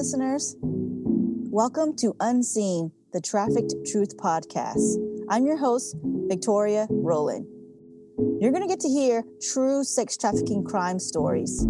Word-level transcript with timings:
listeners. 0.00 0.56
Welcome 0.62 1.94
to 1.96 2.16
Unseen, 2.20 2.90
the 3.12 3.20
Trafficked 3.20 3.74
Truth 3.92 4.16
Podcast. 4.16 4.96
I'm 5.28 5.44
your 5.44 5.58
host, 5.58 5.94
Victoria 6.02 6.86
Rowland. 6.88 7.44
You're 8.40 8.50
going 8.50 8.62
to 8.62 8.66
get 8.66 8.80
to 8.80 8.88
hear 8.88 9.22
true 9.52 9.84
sex 9.84 10.16
trafficking 10.16 10.64
crime 10.64 10.98
stories. 10.98 11.66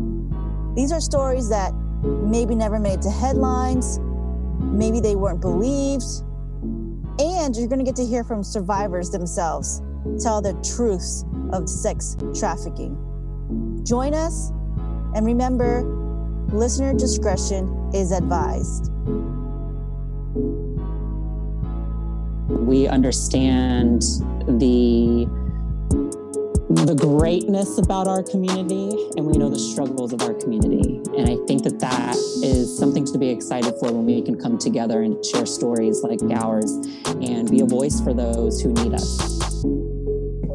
These 0.76 0.92
are 0.92 1.00
stories 1.00 1.48
that 1.48 1.74
maybe 2.04 2.54
never 2.54 2.78
made 2.78 3.02
to 3.02 3.10
headlines, 3.10 3.98
maybe 4.60 5.00
they 5.00 5.16
weren't 5.16 5.40
believed, 5.40 6.04
and 7.18 7.56
you're 7.56 7.66
going 7.66 7.80
to 7.80 7.84
get 7.84 7.96
to 7.96 8.06
hear 8.06 8.22
from 8.22 8.44
survivors 8.44 9.10
themselves 9.10 9.82
tell 10.22 10.40
the 10.40 10.52
truths 10.62 11.24
of 11.52 11.68
sex 11.68 12.16
trafficking. 12.38 12.94
Join 13.84 14.14
us, 14.14 14.50
and 15.16 15.26
remember, 15.26 15.99
listener 16.52 16.92
discretion 16.94 17.90
is 17.94 18.12
advised. 18.12 18.90
We 22.48 22.88
understand 22.88 24.02
the 24.46 25.28
the 26.70 26.94
greatness 26.94 27.78
about 27.78 28.06
our 28.06 28.22
community 28.22 29.10
and 29.16 29.26
we 29.26 29.36
know 29.36 29.48
the 29.48 29.58
struggles 29.58 30.12
of 30.12 30.22
our 30.22 30.34
community. 30.34 31.00
And 31.18 31.28
I 31.28 31.36
think 31.46 31.64
that 31.64 31.80
that 31.80 32.14
is 32.44 32.78
something 32.78 33.04
to 33.06 33.18
be 33.18 33.28
excited 33.28 33.74
for 33.80 33.90
when 33.92 34.06
we 34.06 34.22
can 34.22 34.38
come 34.38 34.56
together 34.56 35.02
and 35.02 35.22
share 35.24 35.46
stories 35.46 36.04
like 36.04 36.20
ours 36.32 36.70
and 37.06 37.50
be 37.50 37.60
a 37.60 37.66
voice 37.66 38.00
for 38.00 38.14
those 38.14 38.60
who 38.60 38.72
need 38.72 38.94
us. 38.94 39.64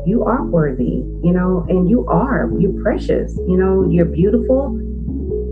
You 0.07 0.23
are 0.25 0.45
worthy, 0.45 1.03
you 1.23 1.33
know, 1.33 1.65
and 1.67 1.89
you 1.89 2.05
are. 2.07 2.49
You're 2.59 2.81
precious, 2.81 3.35
you 3.47 3.57
know, 3.57 3.85
you're 3.89 4.05
beautiful. 4.05 4.79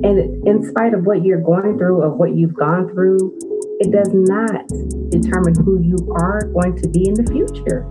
And 0.04 0.46
in 0.46 0.64
spite 0.64 0.94
of 0.94 1.06
what 1.06 1.24
you're 1.24 1.42
going 1.42 1.78
through, 1.78 2.04
of 2.04 2.18
what 2.18 2.36
you've 2.36 2.54
gone 2.54 2.90
through, 2.90 3.40
it 3.80 3.92
does 3.92 4.10
not 4.12 4.68
determine 5.10 5.56
who 5.64 5.82
you 5.82 5.98
are 6.12 6.42
going 6.54 6.76
to 6.82 6.90
be 6.90 7.08
in 7.08 7.14
the 7.14 7.26
future 7.32 7.88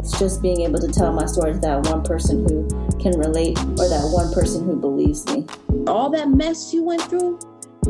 It's 0.00 0.18
just 0.18 0.42
being 0.42 0.62
able 0.62 0.78
to 0.80 0.88
tell 0.88 1.12
my 1.12 1.26
story 1.26 1.52
to 1.52 1.58
that 1.60 1.86
one 1.86 2.02
person 2.02 2.46
who 2.48 2.66
can 2.98 3.18
relate 3.18 3.58
or 3.58 3.88
that 3.88 4.10
one 4.12 4.32
person 4.32 4.64
who 4.64 4.76
believes 4.76 5.26
me. 5.26 5.46
All 5.86 6.08
that 6.10 6.30
mess 6.30 6.72
you 6.72 6.82
went 6.82 7.02
through, 7.02 7.38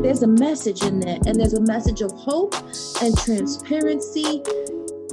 there's 0.01 0.23
a 0.23 0.27
message 0.27 0.83
in 0.83 0.99
there, 0.99 1.19
and 1.25 1.39
there's 1.39 1.53
a 1.53 1.61
message 1.61 2.01
of 2.01 2.11
hope 2.11 2.55
and 3.01 3.17
transparency 3.17 4.43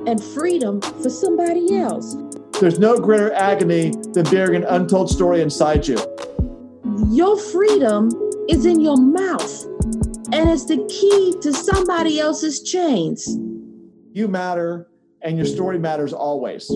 and 0.06 0.22
freedom 0.22 0.81
for 0.81 1.11
somebody 1.11 1.77
else. 1.77 2.17
There's 2.61 2.78
no 2.78 2.98
greater 2.98 3.33
agony 3.34 3.91
than 4.12 4.25
bearing 4.31 4.56
an 4.56 4.65
untold 4.65 5.11
story 5.11 5.42
inside 5.42 5.87
you. 5.87 5.97
Your 7.09 7.39
freedom 7.39 8.11
is 8.48 8.67
in 8.67 8.81
your 8.81 8.97
mouth, 8.97 9.65
and 10.33 10.51
it's 10.51 10.67
the 10.67 10.87
key 10.89 11.34
to 11.41 11.53
somebody 11.53 12.20
else's 12.20 12.62
chains. 12.62 13.39
You 14.12 14.29
matter, 14.29 14.89
and 15.23 15.37
your 15.37 15.47
story 15.47 15.78
matters 15.78 16.12
always. 16.12 16.69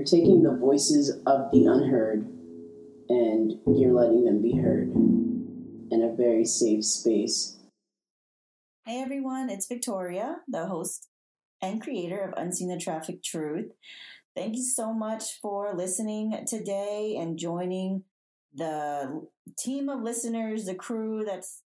You're 0.00 0.04
taking 0.04 0.42
the 0.42 0.56
voices 0.58 1.10
of 1.26 1.50
the 1.52 1.66
unheard 1.66 2.26
and 3.10 3.52
you're 3.66 3.92
letting 3.92 4.24
them 4.24 4.40
be 4.40 4.56
heard 4.56 4.88
in 4.88 6.02
a 6.02 6.16
very 6.16 6.44
safe 6.44 6.84
space. 6.84 7.58
Hey 8.86 9.02
everyone, 9.02 9.50
it's 9.50 9.66
Victoria, 9.66 10.38
the 10.48 10.66
host 10.66 11.08
and 11.60 11.82
creator 11.82 12.20
of 12.20 12.32
Unseen 12.42 12.68
the 12.68 12.78
Trafficked 12.78 13.24
Truth. 13.24 13.72
Thank 14.34 14.56
you 14.56 14.64
so 14.64 14.94
much 14.94 15.38
for 15.42 15.74
listening 15.74 16.46
today 16.46 17.16
and 17.20 17.36
joining 17.36 18.04
the 18.54 19.26
team 19.58 19.88
of 19.88 20.02
listeners, 20.02 20.64
the 20.64 20.74
crew 20.74 21.24
that's 21.24 21.62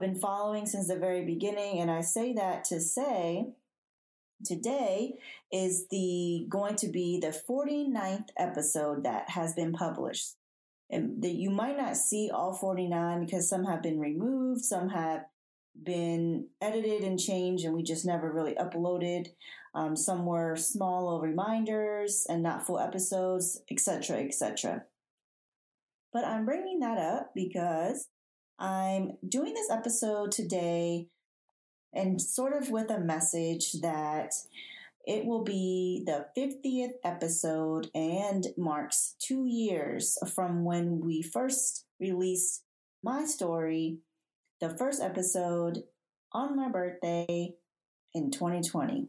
been 0.00 0.16
following 0.16 0.66
since 0.66 0.88
the 0.88 0.96
very 0.96 1.24
beginning. 1.24 1.80
And 1.80 1.90
I 1.90 2.00
say 2.00 2.32
that 2.34 2.64
to 2.64 2.80
say 2.80 3.52
Today 4.44 5.14
is 5.52 5.86
the 5.88 6.46
going 6.48 6.76
to 6.76 6.88
be 6.88 7.20
the 7.20 7.28
49th 7.48 8.30
episode 8.36 9.04
that 9.04 9.30
has 9.30 9.54
been 9.54 9.72
published. 9.72 10.34
And 10.90 11.22
that 11.22 11.34
you 11.34 11.50
might 11.50 11.76
not 11.76 11.96
see 11.96 12.30
all 12.32 12.52
49 12.52 13.24
because 13.24 13.48
some 13.48 13.64
have 13.64 13.82
been 13.82 13.98
removed, 13.98 14.62
some 14.62 14.90
have 14.90 15.24
been 15.80 16.48
edited 16.60 17.02
and 17.02 17.18
changed, 17.18 17.64
and 17.64 17.74
we 17.74 17.82
just 17.82 18.04
never 18.04 18.30
really 18.30 18.54
uploaded. 18.54 19.28
Um, 19.74 19.96
some 19.96 20.26
were 20.26 20.54
small 20.56 21.04
little 21.04 21.20
reminders 21.22 22.26
and 22.28 22.42
not 22.42 22.66
full 22.66 22.78
episodes, 22.78 23.62
etc., 23.70 24.18
etc. 24.18 24.84
But 26.12 26.24
I'm 26.24 26.44
bringing 26.44 26.80
that 26.80 26.98
up 26.98 27.32
because 27.34 28.08
I'm 28.58 29.12
doing 29.26 29.54
this 29.54 29.70
episode 29.70 30.32
today 30.32 31.08
and 31.92 32.20
sort 32.20 32.54
of 32.54 32.70
with 32.70 32.90
a 32.90 33.00
message 33.00 33.72
that 33.82 34.32
it 35.06 35.24
will 35.24 35.42
be 35.42 36.04
the 36.06 36.26
50th 36.36 36.92
episode 37.04 37.90
and 37.94 38.46
marks 38.56 39.16
two 39.18 39.46
years 39.46 40.16
from 40.32 40.64
when 40.64 41.00
we 41.00 41.22
first 41.22 41.86
released 41.98 42.62
my 43.02 43.24
story, 43.24 43.98
the 44.60 44.76
first 44.76 45.02
episode 45.02 45.82
on 46.32 46.56
my 46.56 46.68
birthday 46.68 47.54
in 48.14 48.30
2020. 48.30 49.08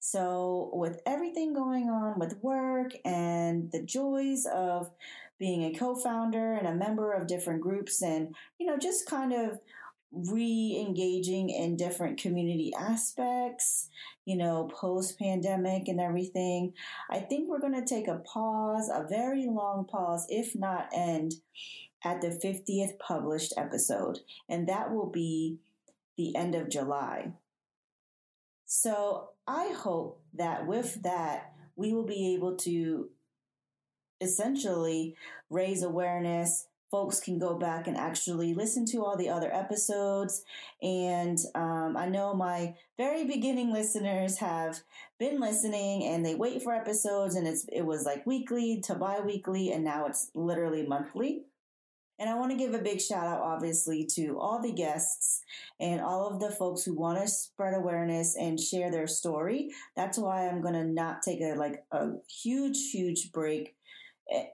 So, 0.00 0.70
with 0.72 1.00
everything 1.04 1.52
going 1.52 1.88
on 1.88 2.18
with 2.18 2.38
work 2.42 2.92
and 3.04 3.70
the 3.72 3.82
joys 3.82 4.46
of 4.46 4.90
being 5.38 5.64
a 5.64 5.78
co 5.78 5.94
founder 5.94 6.54
and 6.54 6.66
a 6.66 6.74
member 6.74 7.12
of 7.12 7.26
different 7.26 7.60
groups, 7.60 8.02
and, 8.02 8.34
you 8.58 8.66
know, 8.66 8.78
just 8.78 9.06
kind 9.06 9.32
of 9.32 9.58
re 10.12 10.84
engaging 10.86 11.50
in 11.50 11.76
different 11.76 12.18
community 12.18 12.72
aspects, 12.78 13.88
you 14.24 14.36
know, 14.36 14.70
post 14.72 15.18
pandemic 15.18 15.88
and 15.88 16.00
everything. 16.00 16.72
I 17.10 17.18
think 17.18 17.48
we're 17.48 17.60
going 17.60 17.74
to 17.74 17.84
take 17.84 18.08
a 18.08 18.18
pause, 18.18 18.88
a 18.92 19.06
very 19.08 19.46
long 19.46 19.84
pause, 19.84 20.26
if 20.28 20.54
not 20.54 20.88
end, 20.94 21.34
at 22.04 22.20
the 22.20 22.28
50th 22.28 22.98
published 22.98 23.52
episode. 23.56 24.20
And 24.48 24.68
that 24.68 24.92
will 24.92 25.10
be 25.10 25.58
the 26.16 26.34
end 26.36 26.54
of 26.54 26.70
July. 26.70 27.32
So 28.64 29.30
I 29.46 29.72
hope 29.76 30.22
that 30.34 30.66
with 30.66 31.02
that, 31.02 31.52
we 31.76 31.92
will 31.92 32.06
be 32.06 32.34
able 32.34 32.56
to 32.56 33.10
essentially 34.20 35.16
raise 35.50 35.82
awareness 35.82 36.66
folks 36.90 37.20
can 37.20 37.38
go 37.38 37.58
back 37.58 37.86
and 37.86 37.96
actually 37.96 38.54
listen 38.54 38.84
to 38.86 39.04
all 39.04 39.16
the 39.16 39.28
other 39.28 39.52
episodes. 39.52 40.42
And 40.82 41.38
um, 41.54 41.96
I 41.96 42.06
know 42.06 42.34
my 42.34 42.74
very 42.96 43.24
beginning 43.24 43.72
listeners 43.72 44.38
have 44.38 44.80
been 45.18 45.40
listening 45.40 46.04
and 46.04 46.24
they 46.24 46.34
wait 46.34 46.62
for 46.62 46.72
episodes, 46.72 47.34
and 47.34 47.46
it's 47.46 47.66
it 47.72 47.82
was 47.82 48.04
like 48.04 48.26
weekly 48.26 48.80
to 48.86 48.94
bi-weekly, 48.94 49.72
and 49.72 49.84
now 49.84 50.06
it's 50.06 50.30
literally 50.34 50.86
monthly. 50.86 51.42
And 52.18 52.30
I 52.30 52.34
want 52.38 52.50
to 52.50 52.56
give 52.56 52.72
a 52.72 52.78
big 52.78 52.98
shout 52.98 53.26
out, 53.26 53.42
obviously, 53.42 54.06
to 54.14 54.38
all 54.40 54.62
the 54.62 54.72
guests 54.72 55.42
and 55.78 56.00
all 56.00 56.26
of 56.26 56.40
the 56.40 56.50
folks 56.50 56.82
who 56.82 56.94
want 56.94 57.20
to 57.20 57.28
spread 57.28 57.74
awareness 57.74 58.36
and 58.36 58.58
share 58.58 58.90
their 58.90 59.06
story. 59.06 59.68
That's 59.96 60.16
why 60.16 60.48
I'm 60.48 60.62
going 60.62 60.72
to 60.72 60.84
not 60.84 61.20
take 61.20 61.42
a 61.42 61.54
like 61.56 61.84
a 61.92 62.12
huge, 62.26 62.90
huge 62.90 63.32
break 63.32 63.75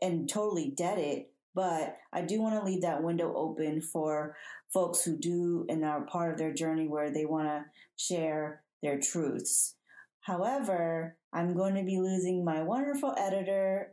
and 0.01 0.29
totally 0.29 0.71
dead 0.77 0.99
it 0.99 1.33
but 1.55 1.99
I 2.13 2.23
do 2.23 2.41
want 2.41 2.59
to 2.59 2.65
leave 2.65 2.83
that 2.83 3.03
window 3.03 3.35
open 3.35 3.83
for 3.83 4.37
folks 4.73 5.05
who 5.05 5.17
do 5.17 5.67
and 5.69 5.85
are 5.85 6.03
part 6.03 6.33
of 6.33 6.39
their 6.39 6.53
journey 6.53 6.89
where 6.89 7.11
they 7.11 7.27
want 7.27 7.49
to 7.49 7.65
share 7.97 8.63
their 8.83 8.99
truths. 8.99 9.75
However, 10.21 11.17
I'm 11.33 11.55
going 11.55 11.75
to 11.75 11.83
be 11.83 11.99
losing 11.99 12.45
my 12.45 12.63
wonderful 12.63 13.15
editor 13.19 13.93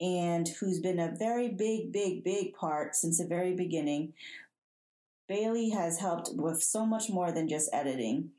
and 0.00 0.48
who's 0.60 0.80
been 0.80 0.98
a 0.98 1.14
very 1.18 1.48
big, 1.48 1.92
big, 1.92 2.24
big 2.24 2.54
part 2.54 2.94
since 2.94 3.18
the 3.18 3.26
very 3.26 3.54
beginning. 3.54 4.12
Bailey 5.28 5.70
has 5.70 5.98
helped 5.98 6.30
with 6.34 6.62
so 6.62 6.84
much 6.84 7.08
more 7.08 7.32
than 7.32 7.48
just 7.48 7.70
editing 7.72 8.30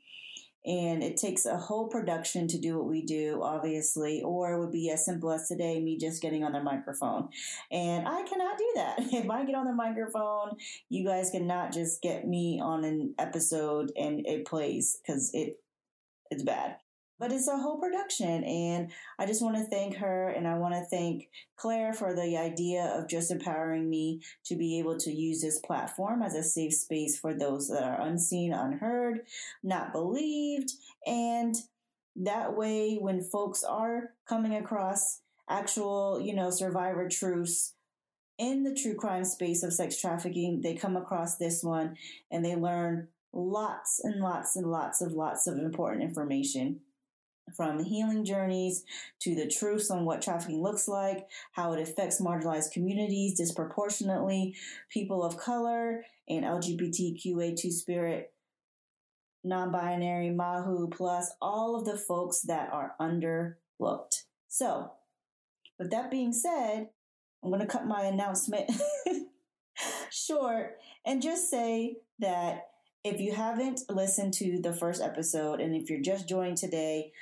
and 0.66 1.02
it 1.02 1.16
takes 1.16 1.46
a 1.46 1.56
whole 1.56 1.88
production 1.88 2.48
to 2.48 2.58
do 2.58 2.76
what 2.78 2.88
we 2.88 3.02
do 3.02 3.40
obviously 3.42 4.22
or 4.22 4.52
it 4.52 4.60
would 4.60 4.72
be 4.72 4.90
as 4.90 5.04
simple 5.04 5.30
as 5.30 5.48
today 5.48 5.80
me 5.80 5.98
just 5.98 6.22
getting 6.22 6.44
on 6.44 6.52
the 6.52 6.62
microphone. 6.62 7.28
And 7.70 8.08
i 8.08 8.22
cannot 8.22 8.58
do 8.58 8.72
that. 8.76 8.98
If 9.24 9.30
i 9.30 9.44
get 9.44 9.54
on 9.54 9.66
the 9.66 9.72
microphone 9.72 10.56
you 10.88 11.04
guys 11.04 11.30
cannot 11.30 11.72
just 11.72 12.02
get 12.02 12.26
me 12.26 12.60
on 12.60 12.84
an 12.84 13.14
episode 13.18 13.92
and 13.96 14.26
it 14.26 14.46
plays 14.46 14.98
because 15.02 15.30
it 15.34 15.60
it's 16.30 16.42
bad 16.42 16.76
but 17.24 17.32
it's 17.32 17.48
a 17.48 17.56
whole 17.56 17.78
production 17.78 18.44
and 18.44 18.90
i 19.18 19.24
just 19.24 19.40
want 19.40 19.56
to 19.56 19.64
thank 19.64 19.96
her 19.96 20.28
and 20.28 20.46
i 20.46 20.58
want 20.58 20.74
to 20.74 20.84
thank 20.94 21.30
claire 21.56 21.94
for 21.94 22.14
the 22.14 22.36
idea 22.36 22.84
of 22.94 23.08
just 23.08 23.30
empowering 23.30 23.88
me 23.88 24.20
to 24.44 24.54
be 24.54 24.78
able 24.78 24.98
to 24.98 25.10
use 25.10 25.40
this 25.40 25.58
platform 25.60 26.20
as 26.20 26.34
a 26.34 26.42
safe 26.42 26.74
space 26.74 27.18
for 27.18 27.32
those 27.32 27.68
that 27.68 27.82
are 27.82 28.02
unseen 28.02 28.52
unheard 28.52 29.20
not 29.62 29.90
believed 29.90 30.70
and 31.06 31.56
that 32.14 32.54
way 32.54 32.98
when 33.00 33.22
folks 33.22 33.64
are 33.64 34.10
coming 34.28 34.54
across 34.54 35.22
actual 35.48 36.20
you 36.22 36.34
know 36.34 36.50
survivor 36.50 37.08
truths 37.08 37.72
in 38.36 38.64
the 38.64 38.74
true 38.74 38.96
crime 38.96 39.24
space 39.24 39.62
of 39.62 39.72
sex 39.72 40.00
trafficking, 40.00 40.60
they 40.60 40.74
come 40.74 40.96
across 40.96 41.36
this 41.36 41.62
one 41.62 41.96
and 42.32 42.44
they 42.44 42.56
learn 42.56 43.06
lots 43.32 44.00
and 44.02 44.20
lots 44.20 44.56
and 44.56 44.66
lots 44.66 45.00
of 45.00 45.12
lots 45.12 45.46
of 45.46 45.56
important 45.56 46.02
information 46.02 46.80
from 47.56 47.84
healing 47.84 48.24
journeys 48.24 48.84
to 49.20 49.34
the 49.34 49.46
truths 49.46 49.90
on 49.90 50.04
what 50.04 50.22
trafficking 50.22 50.62
looks 50.62 50.88
like, 50.88 51.26
how 51.52 51.72
it 51.72 51.80
affects 51.80 52.20
marginalized 52.20 52.72
communities 52.72 53.36
disproportionately, 53.36 54.54
people 54.90 55.22
of 55.22 55.36
color, 55.36 56.04
and 56.28 56.44
LGBTQA2 56.44 57.70
spirit, 57.70 58.32
non 59.42 59.70
binary, 59.70 60.30
Mahu, 60.30 60.88
plus 60.88 61.32
all 61.40 61.76
of 61.76 61.84
the 61.84 61.96
folks 61.96 62.40
that 62.42 62.72
are 62.72 62.94
underlooked. 63.00 64.24
So, 64.48 64.92
with 65.78 65.90
that 65.90 66.10
being 66.10 66.32
said, 66.32 66.88
I'm 67.42 67.50
going 67.50 67.60
to 67.60 67.66
cut 67.66 67.86
my 67.86 68.04
announcement 68.04 68.70
short 70.10 70.78
and 71.04 71.20
just 71.20 71.50
say 71.50 71.96
that 72.20 72.68
if 73.04 73.20
you 73.20 73.34
haven't 73.34 73.82
listened 73.90 74.32
to 74.32 74.58
the 74.60 74.72
first 74.72 75.02
episode 75.02 75.60
and 75.60 75.76
if 75.76 75.90
you're 75.90 76.00
just 76.00 76.26
joining 76.26 76.56
today, 76.56 77.12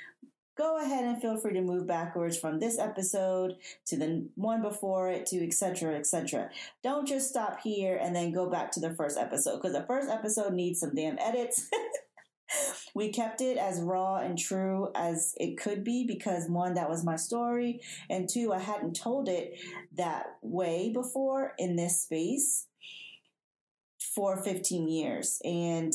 go 0.57 0.81
ahead 0.81 1.03
and 1.03 1.21
feel 1.21 1.35
free 1.35 1.53
to 1.53 1.61
move 1.61 1.85
backwards 1.85 2.37
from 2.37 2.59
this 2.59 2.79
episode 2.79 3.55
to 3.85 3.97
the 3.97 4.27
one 4.35 4.61
before 4.61 5.09
it 5.09 5.25
to 5.25 5.43
etc 5.43 5.95
etc 5.95 6.47
don't 6.83 7.07
just 7.07 7.27
stop 7.27 7.59
here 7.63 7.97
and 7.99 8.15
then 8.15 8.31
go 8.31 8.47
back 8.47 8.71
to 8.71 8.79
the 8.79 8.93
first 8.93 9.17
episode 9.17 9.55
because 9.55 9.73
the 9.73 9.85
first 9.87 10.09
episode 10.09 10.53
needs 10.53 10.79
some 10.79 10.95
damn 10.95 11.19
edits. 11.19 11.69
We 12.95 13.09
kept 13.09 13.41
it 13.41 13.57
as 13.57 13.81
raw 13.81 14.17
and 14.17 14.37
true 14.37 14.91
as 14.93 15.33
it 15.37 15.57
could 15.57 15.83
be 15.83 16.05
because 16.05 16.47
one 16.47 16.75
that 16.75 16.89
was 16.89 17.03
my 17.03 17.15
story 17.15 17.81
and 18.11 18.29
two 18.29 18.53
i 18.53 18.59
hadn't 18.59 18.95
told 18.95 19.27
it 19.27 19.59
that 19.95 20.37
way 20.43 20.91
before 20.93 21.53
in 21.57 21.75
this 21.75 22.01
space 22.01 22.67
for 24.13 24.37
15 24.37 24.87
years 24.87 25.41
and 25.43 25.93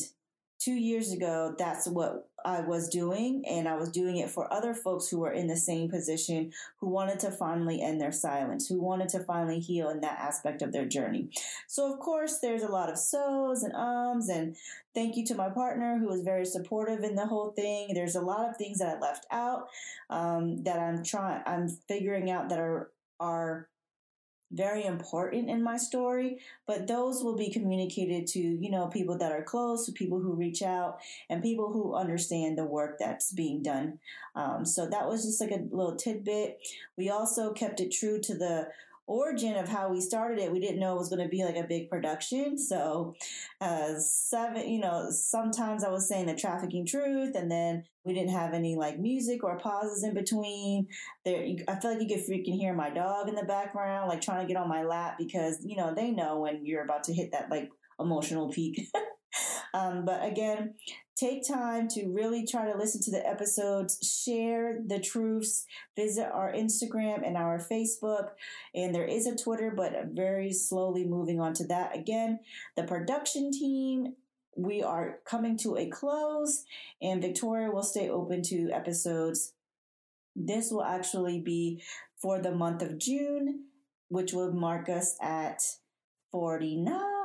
two 0.59 0.75
years 0.75 1.13
ago, 1.13 1.55
that's 1.57 1.87
what 1.87 2.29
I 2.45 2.61
was 2.61 2.89
doing. 2.89 3.45
And 3.49 3.69
I 3.69 3.77
was 3.77 3.91
doing 3.91 4.17
it 4.17 4.31
for 4.31 4.53
other 4.53 4.75
folks 4.75 5.09
who 5.09 5.21
were 5.21 5.33
in 5.33 5.47
the 5.47 5.57
same 5.57 5.89
position 5.89 6.53
who 6.81 6.89
wanted 6.89 7.21
to 7.21 7.31
finally 7.31 7.81
end 7.81 8.01
their 8.01 8.13
silence, 8.13 8.69
who 8.69 8.81
wanted 8.81 9.09
to 9.11 9.21
finally 9.21 9.61
heal 9.61 9.89
in 9.91 10.01
that 10.01 10.19
aspect 10.19 10.63
of 10.63 10.73
their 10.73 10.87
journey. 10.87 11.31
So, 11.67 11.93
of 11.93 12.01
course, 12.01 12.39
there's 12.39 12.63
a 12.63 12.73
lot 12.73 12.91
of 12.91 12.99
so's 12.99 13.63
and 13.63 13.75
ums. 13.75 14.29
And 14.29 14.57
thank 14.95 15.17
you 15.17 15.25
to 15.27 15.35
my 15.35 15.49
partner 15.49 15.99
who 15.99 16.09
was 16.09 16.23
very 16.23 16.45
supportive 16.45 17.05
in 17.05 17.15
the 17.15 17.27
whole 17.27 17.51
thing. 17.53 17.93
There's 17.95 18.17
a 18.17 18.21
lot 18.21 18.49
of 18.49 18.57
things 18.57 18.79
that 18.79 18.97
I 18.97 19.01
left 19.01 19.27
out 19.31 19.69
um, 20.11 20.65
that 20.65 20.79
I'm 20.79 21.05
trying, 21.05 21.43
I'm 21.47 21.69
figuring 21.69 22.31
out 22.31 22.49
that 22.49 22.59
are, 22.59 22.91
are 23.21 23.69
very 24.51 24.85
important 24.85 25.51
in 25.51 25.63
my 25.63 25.77
story, 25.77 26.39
but 26.67 26.87
those 26.87 27.23
will 27.23 27.37
be 27.37 27.51
communicated 27.51 28.27
to, 28.29 28.39
you 28.39 28.71
know, 28.71 28.87
people 28.87 29.19
that 29.19 29.33
are 29.33 29.43
close, 29.43 29.87
to 29.87 29.93
people 29.93 30.21
who 30.21 30.35
reach 30.35 30.63
out, 30.63 30.99
and 31.29 31.43
people 31.43 31.73
who 31.73 31.95
understand 31.95 32.57
the 32.57 32.65
work 32.65 32.99
that's 32.99 33.33
being 33.33 33.63
done. 33.63 33.99
Um, 34.35 34.65
so 34.65 34.89
that 34.89 35.07
was 35.07 35.25
just 35.25 35.41
like 35.41 35.51
a 35.51 35.67
little 35.71 35.97
tidbit. 35.97 36.61
We 36.97 37.11
also 37.11 37.53
kept 37.53 37.81
it 37.81 37.93
true 37.93 38.21
to 38.21 38.35
the 38.35 38.69
origin 39.09 39.57
of 39.57 39.69
how 39.69 39.91
we 39.91 40.01
started 40.01 40.39
it, 40.39 40.53
we 40.53 40.61
didn't 40.61 40.79
know 40.79 40.95
it 40.95 40.99
was 40.99 41.09
going 41.09 41.23
to 41.23 41.29
be 41.29 41.45
like 41.45 41.57
a 41.57 41.67
big 41.67 41.89
production. 41.89 42.59
So, 42.59 43.15
uh, 43.61 43.95
seven, 43.99 44.69
you 44.69 44.81
know, 44.81 45.09
sometimes 45.11 45.83
I 45.83 45.89
was 45.89 46.09
saying 46.09 46.27
the 46.27 46.37
trafficking 46.37 46.87
truth, 46.87 47.35
and 47.35 47.51
then 47.51 47.85
we 48.05 48.15
didn't 48.15 48.33
have 48.33 48.55
any 48.55 48.77
like 48.77 48.99
music 48.99 49.43
or 49.43 49.59
pauses 49.59 50.05
in 50.05 50.15
between. 50.15 50.87
There, 51.25 51.45
I 51.67 51.81
feel 51.81 51.93
like 51.93 52.03
you 52.03 52.09
could 52.09 52.25
freaking 52.25 52.59
hear 52.59 52.75
my 52.75 52.91
dog 52.91 53.29
in 53.29 53.35
the 53.35 53.45
background, 53.45 54.09
like 54.09 54.21
trying 54.21 54.47
to 54.47 54.53
get 54.53 54.61
on 54.61 54.69
my 54.69 54.85
lap 54.85 55.17
because 55.19 55.59
you 55.65 55.77
know 55.77 55.95
they 55.95 56.11
know 56.11 56.41
when 56.41 56.65
you're 56.65 56.85
about 56.85 57.05
to 57.05 57.15
hit 57.15 57.33
that 57.33 57.51
like 57.51 57.71
emotional 57.99 58.51
peak. 58.51 58.89
um, 59.75 60.05
but 60.05 60.25
again, 60.25 60.75
Take 61.19 61.45
time 61.49 61.89
to 61.89 62.07
really 62.13 62.47
try 62.47 62.71
to 62.71 62.79
listen 62.79 63.03
to 63.03 63.11
the 63.11 63.27
episodes, 63.27 63.99
share 64.25 64.79
the 64.87 65.01
truths, 65.01 65.67
visit 65.97 66.31
our 66.33 66.53
Instagram 66.53 67.27
and 67.27 67.37
our 67.37 67.59
Facebook. 67.59 68.29
And 68.73 68.95
there 68.95 69.05
is 69.05 69.27
a 69.27 69.35
Twitter, 69.35 69.73
but 69.77 69.93
very 70.13 70.53
slowly 70.53 71.05
moving 71.05 71.41
on 71.41 71.55
to 71.55 71.67
that. 71.67 71.97
Again, 71.97 72.39
the 72.77 72.85
production 72.85 73.51
team, 73.51 74.15
we 74.57 74.81
are 74.81 75.19
coming 75.25 75.59
to 75.59 75.77
a 75.77 75.87
close, 75.89 76.63
and 77.03 77.21
Victoria 77.21 77.73
will 77.73 77.83
stay 77.83 78.09
open 78.09 78.43
to 78.43 78.71
episodes. 78.71 79.55
This 80.37 80.71
will 80.71 80.85
actually 80.85 81.41
be 81.41 81.83
for 82.17 82.41
the 82.41 82.53
month 82.53 82.81
of 82.81 82.97
June, 82.97 83.65
which 84.07 84.33
will 84.33 84.53
mark 84.53 84.89
us 84.89 85.17
at 85.21 85.63
49. 86.31 87.18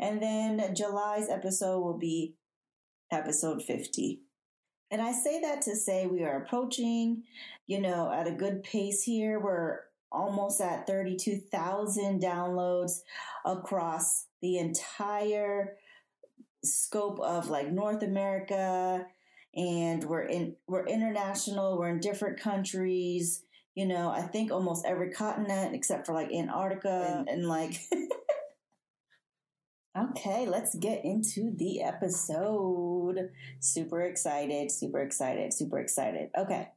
And 0.00 0.22
then 0.22 0.74
July's 0.74 1.28
episode 1.28 1.80
will 1.80 1.98
be 1.98 2.36
episode 3.10 3.62
50. 3.62 4.20
And 4.90 5.02
I 5.02 5.12
say 5.12 5.40
that 5.40 5.62
to 5.62 5.76
say 5.76 6.06
we 6.06 6.22
are 6.24 6.42
approaching, 6.42 7.24
you 7.66 7.80
know, 7.80 8.10
at 8.10 8.26
a 8.26 8.32
good 8.32 8.62
pace 8.62 9.02
here. 9.02 9.38
We're 9.38 9.80
almost 10.10 10.60
at 10.60 10.86
32,000 10.86 12.22
downloads 12.22 13.00
across 13.44 14.26
the 14.40 14.58
entire 14.58 15.76
scope 16.64 17.20
of 17.20 17.50
like 17.50 17.70
North 17.70 18.02
America 18.02 19.06
and 19.54 20.04
we're 20.04 20.22
in 20.22 20.56
we're 20.66 20.86
international, 20.86 21.78
we're 21.78 21.88
in 21.88 22.00
different 22.00 22.40
countries, 22.40 23.42
you 23.74 23.86
know, 23.86 24.10
I 24.10 24.22
think 24.22 24.50
almost 24.50 24.86
every 24.86 25.10
continent 25.10 25.74
except 25.74 26.06
for 26.06 26.12
like 26.12 26.32
Antarctica 26.32 27.16
and, 27.18 27.28
and 27.28 27.48
like 27.48 27.80
Okay, 29.98 30.46
let's 30.46 30.76
get 30.76 31.04
into 31.04 31.52
the 31.56 31.82
episode. 31.82 33.30
Super 33.58 34.02
excited, 34.02 34.70
super 34.70 35.00
excited, 35.00 35.52
super 35.52 35.80
excited. 35.80 36.30
Okay. 36.38 36.68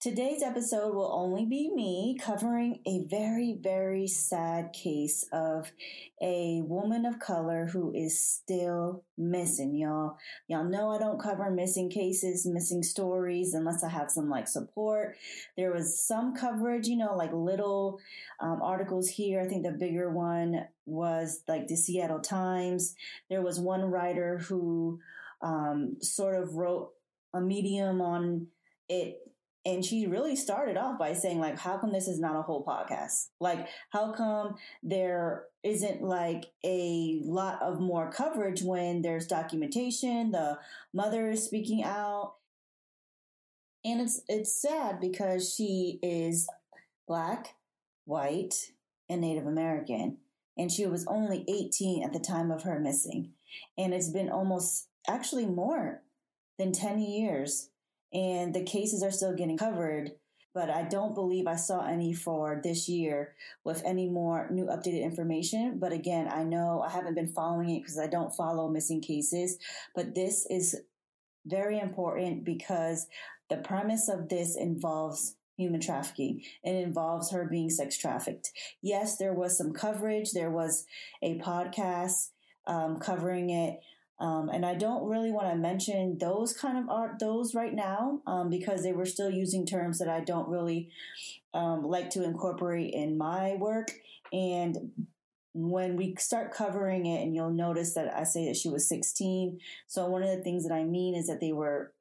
Today's 0.00 0.42
episode 0.42 0.94
will 0.94 1.12
only 1.12 1.44
be 1.44 1.70
me 1.74 2.16
covering 2.18 2.80
a 2.86 3.04
very, 3.10 3.58
very 3.60 4.06
sad 4.06 4.72
case 4.72 5.28
of 5.30 5.70
a 6.22 6.62
woman 6.62 7.04
of 7.04 7.18
color 7.18 7.66
who 7.66 7.92
is 7.94 8.18
still 8.18 9.04
missing, 9.18 9.74
y'all. 9.74 10.16
Y'all 10.48 10.64
know 10.64 10.90
I 10.90 10.96
don't 10.96 11.20
cover 11.20 11.50
missing 11.50 11.90
cases, 11.90 12.46
missing 12.46 12.82
stories 12.82 13.52
unless 13.52 13.84
I 13.84 13.90
have 13.90 14.10
some 14.10 14.30
like 14.30 14.48
support. 14.48 15.18
There 15.58 15.70
was 15.70 16.02
some 16.02 16.34
coverage, 16.34 16.86
you 16.86 16.96
know, 16.96 17.14
like 17.14 17.34
little 17.34 17.98
um, 18.40 18.62
articles 18.62 19.06
here. 19.06 19.42
I 19.42 19.48
think 19.48 19.64
the 19.64 19.72
bigger 19.72 20.10
one 20.10 20.64
was 20.86 21.42
like 21.46 21.68
the 21.68 21.76
Seattle 21.76 22.20
Times. 22.20 22.94
There 23.28 23.42
was 23.42 23.60
one 23.60 23.82
writer 23.82 24.38
who 24.38 24.98
um, 25.42 25.98
sort 26.00 26.42
of 26.42 26.54
wrote 26.54 26.88
a 27.34 27.40
medium 27.42 28.00
on 28.00 28.46
it 28.88 29.18
and 29.64 29.84
she 29.84 30.06
really 30.06 30.36
started 30.36 30.76
off 30.76 30.98
by 30.98 31.12
saying 31.12 31.38
like 31.38 31.58
how 31.58 31.78
come 31.78 31.92
this 31.92 32.08
is 32.08 32.18
not 32.18 32.36
a 32.36 32.42
whole 32.42 32.64
podcast? 32.64 33.28
Like 33.40 33.68
how 33.90 34.12
come 34.12 34.56
there 34.82 35.44
isn't 35.62 36.02
like 36.02 36.46
a 36.64 37.20
lot 37.24 37.60
of 37.62 37.80
more 37.80 38.10
coverage 38.10 38.62
when 38.62 39.02
there's 39.02 39.26
documentation 39.26 40.30
the 40.30 40.58
mother 40.92 41.28
is 41.28 41.44
speaking 41.44 41.84
out? 41.84 42.34
And 43.84 44.00
it's 44.00 44.22
it's 44.28 44.52
sad 44.52 45.00
because 45.00 45.54
she 45.54 45.98
is 46.02 46.48
black 47.06 47.56
white 48.04 48.72
and 49.08 49.20
native 49.20 49.46
american 49.46 50.18
and 50.60 50.70
she 50.70 50.86
was 50.86 51.06
only 51.06 51.42
18 51.48 52.04
at 52.04 52.12
the 52.12 52.18
time 52.18 52.50
of 52.50 52.64
her 52.64 52.78
missing. 52.78 53.30
And 53.78 53.94
it's 53.94 54.10
been 54.10 54.28
almost 54.28 54.88
actually 55.08 55.46
more 55.46 56.02
than 56.58 56.72
10 56.72 56.98
years 56.98 57.69
and 58.12 58.54
the 58.54 58.64
cases 58.64 59.02
are 59.02 59.10
still 59.10 59.34
getting 59.34 59.58
covered. 59.58 60.12
But 60.52 60.68
I 60.68 60.82
don't 60.82 61.14
believe 61.14 61.46
I 61.46 61.54
saw 61.54 61.86
any 61.86 62.12
for 62.12 62.60
this 62.62 62.88
year 62.88 63.34
with 63.62 63.82
any 63.84 64.08
more 64.08 64.48
new 64.50 64.66
updated 64.66 65.04
information. 65.04 65.78
But 65.78 65.92
again, 65.92 66.28
I 66.28 66.42
know 66.42 66.82
I 66.82 66.90
haven't 66.90 67.14
been 67.14 67.28
following 67.28 67.70
it 67.70 67.82
because 67.82 68.00
I 68.00 68.08
don't 68.08 68.34
follow 68.34 68.68
missing 68.68 69.00
cases. 69.00 69.58
But 69.94 70.16
this 70.16 70.46
is 70.50 70.76
very 71.46 71.78
important 71.78 72.44
because 72.44 73.06
the 73.48 73.58
premise 73.58 74.08
of 74.08 74.28
this 74.28 74.56
involves 74.56 75.36
human 75.56 75.80
trafficking. 75.80 76.42
It 76.64 76.74
involves 76.74 77.30
her 77.30 77.44
being 77.44 77.70
sex 77.70 77.96
trafficked. 77.96 78.50
Yes, 78.82 79.18
there 79.18 79.34
was 79.34 79.56
some 79.56 79.72
coverage. 79.72 80.32
There 80.32 80.50
was 80.50 80.84
a 81.22 81.38
podcast 81.38 82.30
um, 82.66 82.98
covering 82.98 83.50
it. 83.50 83.80
Um, 84.20 84.50
and 84.50 84.66
I 84.66 84.74
don't 84.74 85.08
really 85.08 85.32
want 85.32 85.48
to 85.48 85.56
mention 85.56 86.18
those 86.18 86.52
kind 86.52 86.76
of 86.76 86.88
art, 86.90 87.18
those 87.18 87.54
right 87.54 87.74
now, 87.74 88.20
um, 88.26 88.50
because 88.50 88.82
they 88.82 88.92
were 88.92 89.06
still 89.06 89.30
using 89.30 89.64
terms 89.64 89.98
that 89.98 90.08
I 90.08 90.20
don't 90.20 90.48
really 90.48 90.90
um, 91.54 91.84
like 91.84 92.10
to 92.10 92.22
incorporate 92.22 92.92
in 92.92 93.16
my 93.16 93.54
work. 93.54 93.90
And 94.32 94.92
when 95.54 95.96
we 95.96 96.14
start 96.18 96.52
covering 96.52 97.06
it, 97.06 97.22
and 97.22 97.34
you'll 97.34 97.50
notice 97.50 97.94
that 97.94 98.14
I 98.14 98.24
say 98.24 98.46
that 98.46 98.56
she 98.56 98.68
was 98.68 98.88
16. 98.88 99.58
So 99.86 100.06
one 100.06 100.22
of 100.22 100.28
the 100.28 100.42
things 100.42 100.66
that 100.66 100.74
I 100.74 100.84
mean 100.84 101.14
is 101.14 101.26
that 101.26 101.40
they 101.40 101.52
were 101.52 101.92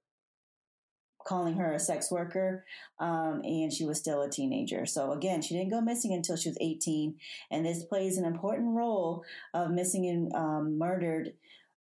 calling 1.25 1.55
her 1.55 1.73
a 1.73 1.79
sex 1.79 2.11
worker, 2.11 2.65
um, 2.99 3.41
and 3.43 3.71
she 3.71 3.85
was 3.85 3.99
still 3.99 4.21
a 4.21 4.29
teenager. 4.29 4.85
So 4.85 5.11
again, 5.11 5.41
she 5.41 5.55
didn't 5.55 5.71
go 5.71 5.81
missing 5.81 6.13
until 6.13 6.35
she 6.35 6.49
was 6.49 6.57
18, 6.59 7.15
and 7.51 7.65
this 7.65 7.83
plays 7.83 8.17
an 8.17 8.25
important 8.25 8.75
role 8.75 9.23
of 9.53 9.71
missing 9.71 10.07
and 10.07 10.33
um, 10.33 10.77
murdered 10.77 11.33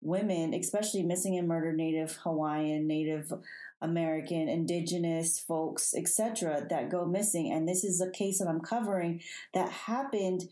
women, 0.06 0.54
especially 0.54 1.02
missing 1.02 1.36
and 1.36 1.48
murdered 1.48 1.76
Native 1.76 2.16
Hawaiian, 2.22 2.86
Native 2.86 3.32
American, 3.80 4.48
Indigenous 4.48 5.38
folks, 5.40 5.94
etc., 5.94 6.66
that 6.70 6.90
go 6.90 7.04
missing. 7.04 7.52
And 7.52 7.68
this 7.68 7.84
is 7.84 8.00
a 8.00 8.10
case 8.10 8.38
that 8.38 8.48
I'm 8.48 8.60
covering 8.60 9.20
that 9.52 9.70
happened 9.70 10.44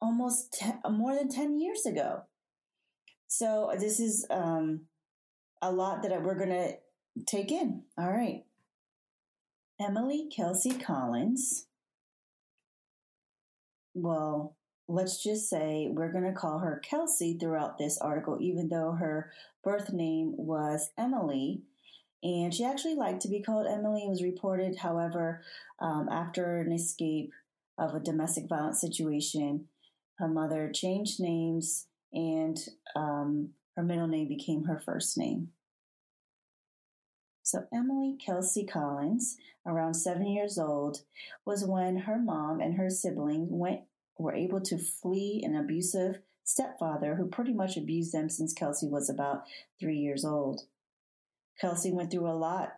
almost 0.00 0.62
more 0.90 1.14
than 1.14 1.28
10 1.28 1.60
years 1.60 1.84
ago. 1.84 2.22
So 3.28 3.72
this 3.78 4.00
is 4.00 4.26
um, 4.30 4.82
a 5.60 5.72
lot 5.72 6.02
that 6.02 6.22
we're 6.22 6.38
going 6.38 6.50
to 6.50 6.74
take 7.26 7.50
in. 7.50 7.82
All 7.98 8.10
right. 8.10 8.44
Emily 9.80 10.28
Kelsey 10.34 10.78
Collins. 10.78 11.66
Well, 13.94 14.56
let's 14.88 15.22
just 15.22 15.48
say 15.48 15.88
we're 15.90 16.12
going 16.12 16.24
to 16.24 16.32
call 16.32 16.58
her 16.58 16.80
Kelsey 16.84 17.36
throughout 17.38 17.78
this 17.78 17.98
article, 17.98 18.38
even 18.40 18.68
though 18.68 18.92
her 18.92 19.30
birth 19.62 19.92
name 19.92 20.34
was 20.36 20.90
Emily. 20.98 21.62
And 22.22 22.54
she 22.54 22.64
actually 22.64 22.94
liked 22.94 23.22
to 23.22 23.28
be 23.28 23.42
called 23.42 23.66
Emily. 23.66 24.04
It 24.04 24.10
was 24.10 24.22
reported, 24.22 24.76
however, 24.76 25.42
um, 25.80 26.08
after 26.10 26.60
an 26.60 26.72
escape 26.72 27.32
of 27.78 27.94
a 27.94 28.00
domestic 28.00 28.48
violence 28.48 28.80
situation, 28.80 29.66
her 30.18 30.28
mother 30.28 30.70
changed 30.72 31.18
names 31.18 31.86
and 32.12 32.58
um, 32.94 33.50
her 33.76 33.82
middle 33.82 34.06
name 34.06 34.28
became 34.28 34.64
her 34.64 34.80
first 34.84 35.16
name. 35.16 35.48
So, 37.42 37.64
Emily 37.74 38.16
Kelsey 38.24 38.64
Collins, 38.64 39.36
around 39.66 39.94
seven 39.94 40.26
years 40.26 40.58
old, 40.58 41.02
was 41.44 41.64
when 41.64 41.98
her 41.98 42.18
mom 42.18 42.60
and 42.60 42.76
her 42.76 42.88
sibling 42.88 43.48
went 43.50 43.80
were 44.18 44.34
able 44.34 44.60
to 44.60 44.78
flee 44.78 45.42
an 45.44 45.56
abusive 45.56 46.20
stepfather 46.44 47.16
who 47.16 47.28
pretty 47.28 47.52
much 47.52 47.76
abused 47.76 48.12
them 48.12 48.28
since 48.28 48.52
Kelsey 48.52 48.88
was 48.88 49.08
about 49.08 49.44
three 49.80 49.98
years 49.98 50.24
old. 50.24 50.62
Kelsey 51.60 51.92
went 51.92 52.10
through 52.10 52.28
a 52.28 52.32
lot, 52.32 52.74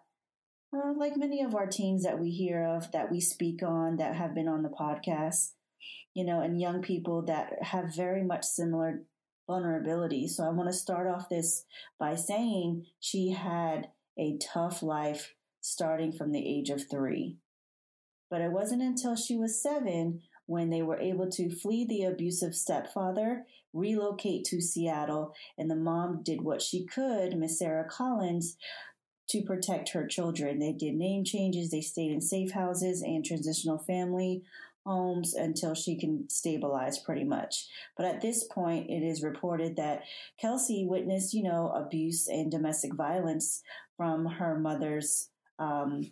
uh, 0.74 0.92
like 0.96 1.16
many 1.16 1.42
of 1.42 1.54
our 1.54 1.66
teens 1.66 2.02
that 2.04 2.18
we 2.18 2.30
hear 2.30 2.64
of, 2.64 2.92
that 2.92 3.10
we 3.10 3.20
speak 3.20 3.62
on, 3.62 3.96
that 3.96 4.16
have 4.16 4.34
been 4.34 4.48
on 4.48 4.62
the 4.62 4.68
podcast, 4.68 5.52
you 6.12 6.24
know, 6.24 6.40
and 6.40 6.60
young 6.60 6.82
people 6.82 7.22
that 7.22 7.62
have 7.62 7.94
very 7.94 8.22
much 8.22 8.44
similar 8.44 9.02
vulnerability. 9.46 10.26
So 10.26 10.44
I 10.44 10.50
want 10.50 10.68
to 10.70 10.76
start 10.76 11.06
off 11.06 11.28
this 11.28 11.64
by 11.98 12.14
saying 12.14 12.86
she 13.00 13.30
had 13.30 13.88
a 14.18 14.38
tough 14.38 14.82
life 14.82 15.34
starting 15.60 16.12
from 16.12 16.32
the 16.32 16.46
age 16.46 16.70
of 16.70 16.88
three. 16.90 17.38
But 18.30 18.40
it 18.40 18.52
wasn't 18.52 18.82
until 18.82 19.16
she 19.16 19.36
was 19.36 19.62
seven 19.62 20.22
when 20.46 20.70
they 20.70 20.82
were 20.82 20.98
able 20.98 21.30
to 21.30 21.54
flee 21.54 21.86
the 21.86 22.04
abusive 22.04 22.54
stepfather, 22.54 23.46
relocate 23.72 24.44
to 24.44 24.60
Seattle, 24.60 25.34
and 25.58 25.70
the 25.70 25.76
mom 25.76 26.22
did 26.22 26.42
what 26.42 26.62
she 26.62 26.84
could, 26.84 27.36
Miss 27.36 27.58
Sarah 27.58 27.88
Collins, 27.88 28.56
to 29.28 29.42
protect 29.42 29.90
her 29.90 30.06
children. 30.06 30.58
They 30.58 30.72
did 30.72 30.94
name 30.94 31.24
changes, 31.24 31.70
they 31.70 31.80
stayed 31.80 32.12
in 32.12 32.20
safe 32.20 32.52
houses 32.52 33.02
and 33.02 33.24
transitional 33.24 33.78
family 33.78 34.42
homes 34.86 35.34
until 35.34 35.74
she 35.74 35.98
can 35.98 36.28
stabilize 36.28 36.98
pretty 36.98 37.24
much. 37.24 37.66
But 37.96 38.06
at 38.06 38.20
this 38.20 38.44
point, 38.44 38.90
it 38.90 39.02
is 39.02 39.22
reported 39.22 39.76
that 39.76 40.02
Kelsey 40.38 40.84
witnessed, 40.86 41.32
you 41.32 41.42
know, 41.42 41.70
abuse 41.74 42.28
and 42.28 42.50
domestic 42.50 42.94
violence 42.94 43.62
from 43.96 44.26
her 44.26 44.58
mother's 44.58 45.30
um, 45.58 46.10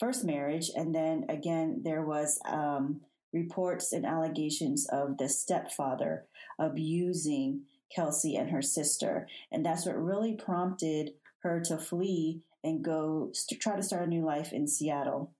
first 0.00 0.24
marriage. 0.24 0.70
And 0.74 0.94
then 0.94 1.26
again, 1.28 1.82
there 1.84 2.02
was 2.02 2.40
um, 2.48 3.00
reports 3.36 3.92
and 3.92 4.06
allegations 4.06 4.86
of 4.90 5.18
the 5.18 5.28
stepfather 5.28 6.26
abusing 6.58 7.62
Kelsey 7.94 8.36
and 8.36 8.50
her 8.50 8.62
sister. 8.62 9.28
And 9.52 9.64
that's 9.64 9.86
what 9.86 10.02
really 10.02 10.34
prompted 10.34 11.10
her 11.42 11.60
to 11.66 11.78
flee 11.78 12.40
and 12.64 12.84
go 12.84 13.30
st- 13.32 13.60
try 13.60 13.76
to 13.76 13.82
start 13.82 14.06
a 14.06 14.10
new 14.10 14.24
life 14.24 14.52
in 14.52 14.66
Seattle. 14.66 15.32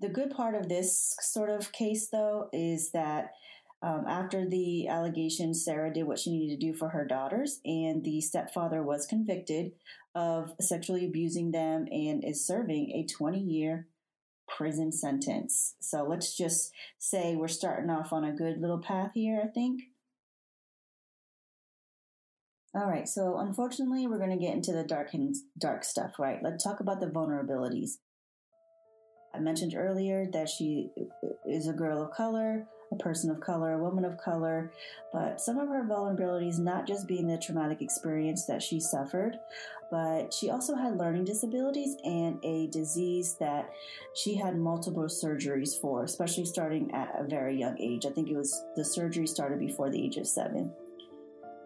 The 0.00 0.08
good 0.08 0.30
part 0.30 0.54
of 0.54 0.68
this 0.68 1.16
sort 1.20 1.48
of 1.48 1.72
case, 1.72 2.08
though, 2.08 2.48
is 2.52 2.90
that 2.90 3.30
um, 3.82 4.04
after 4.08 4.48
the 4.48 4.88
allegations, 4.88 5.64
Sarah 5.64 5.92
did 5.92 6.06
what 6.06 6.18
she 6.18 6.30
needed 6.30 6.60
to 6.60 6.66
do 6.66 6.76
for 6.76 6.90
her 6.90 7.04
daughters, 7.04 7.60
and 7.64 8.04
the 8.04 8.20
stepfather 8.20 8.82
was 8.82 9.06
convicted 9.06 9.72
of 10.14 10.52
sexually 10.60 11.06
abusing 11.06 11.50
them 11.52 11.86
and 11.90 12.24
is 12.24 12.46
serving 12.46 12.90
a 12.92 13.06
20 13.06 13.40
year 13.40 13.86
prison 14.56 14.92
sentence. 14.92 15.74
So 15.80 16.04
let's 16.04 16.36
just 16.36 16.72
say 16.98 17.36
we're 17.36 17.48
starting 17.48 17.90
off 17.90 18.12
on 18.12 18.24
a 18.24 18.32
good 18.32 18.60
little 18.60 18.80
path 18.80 19.12
here, 19.14 19.42
I 19.44 19.48
think. 19.48 19.82
All 22.74 22.86
right, 22.86 23.06
so 23.06 23.36
unfortunately, 23.38 24.06
we're 24.06 24.18
going 24.18 24.30
to 24.30 24.42
get 24.42 24.54
into 24.54 24.72
the 24.72 24.82
dark 24.82 25.12
and 25.12 25.34
dark 25.58 25.84
stuff, 25.84 26.12
right? 26.18 26.38
Let's 26.42 26.64
talk 26.64 26.80
about 26.80 27.00
the 27.00 27.06
vulnerabilities. 27.06 27.98
I 29.34 29.40
mentioned 29.40 29.74
earlier 29.76 30.26
that 30.32 30.48
she 30.48 30.90
is 31.46 31.68
a 31.68 31.74
girl 31.74 32.02
of 32.02 32.12
color, 32.12 32.66
a 32.92 32.96
person 32.96 33.30
of 33.30 33.40
color, 33.40 33.72
a 33.72 33.82
woman 33.82 34.04
of 34.04 34.18
color, 34.18 34.70
but 35.12 35.40
some 35.40 35.58
of 35.58 35.68
her 35.68 35.84
vulnerabilities 35.84 36.58
not 36.58 36.86
just 36.86 37.06
being 37.06 37.26
the 37.26 37.38
traumatic 37.38 37.80
experience 37.82 38.44
that 38.46 38.62
she 38.62 38.78
suffered, 38.78 39.38
but 39.90 40.32
she 40.32 40.50
also 40.50 40.74
had 40.74 40.96
learning 40.96 41.24
disabilities 41.24 41.96
and 42.04 42.38
a 42.44 42.66
disease 42.68 43.36
that 43.40 43.70
she 44.14 44.34
had 44.34 44.56
multiple 44.56 45.04
surgeries 45.04 45.78
for, 45.78 46.04
especially 46.04 46.46
starting 46.46 46.90
at 46.94 47.14
a 47.18 47.24
very 47.24 47.58
young 47.58 47.78
age. 47.78 48.06
I 48.06 48.10
think 48.10 48.30
it 48.30 48.36
was 48.36 48.64
the 48.76 48.84
surgery 48.84 49.26
started 49.26 49.58
before 49.58 49.90
the 49.90 50.02
age 50.02 50.16
of 50.16 50.26
seven 50.26 50.72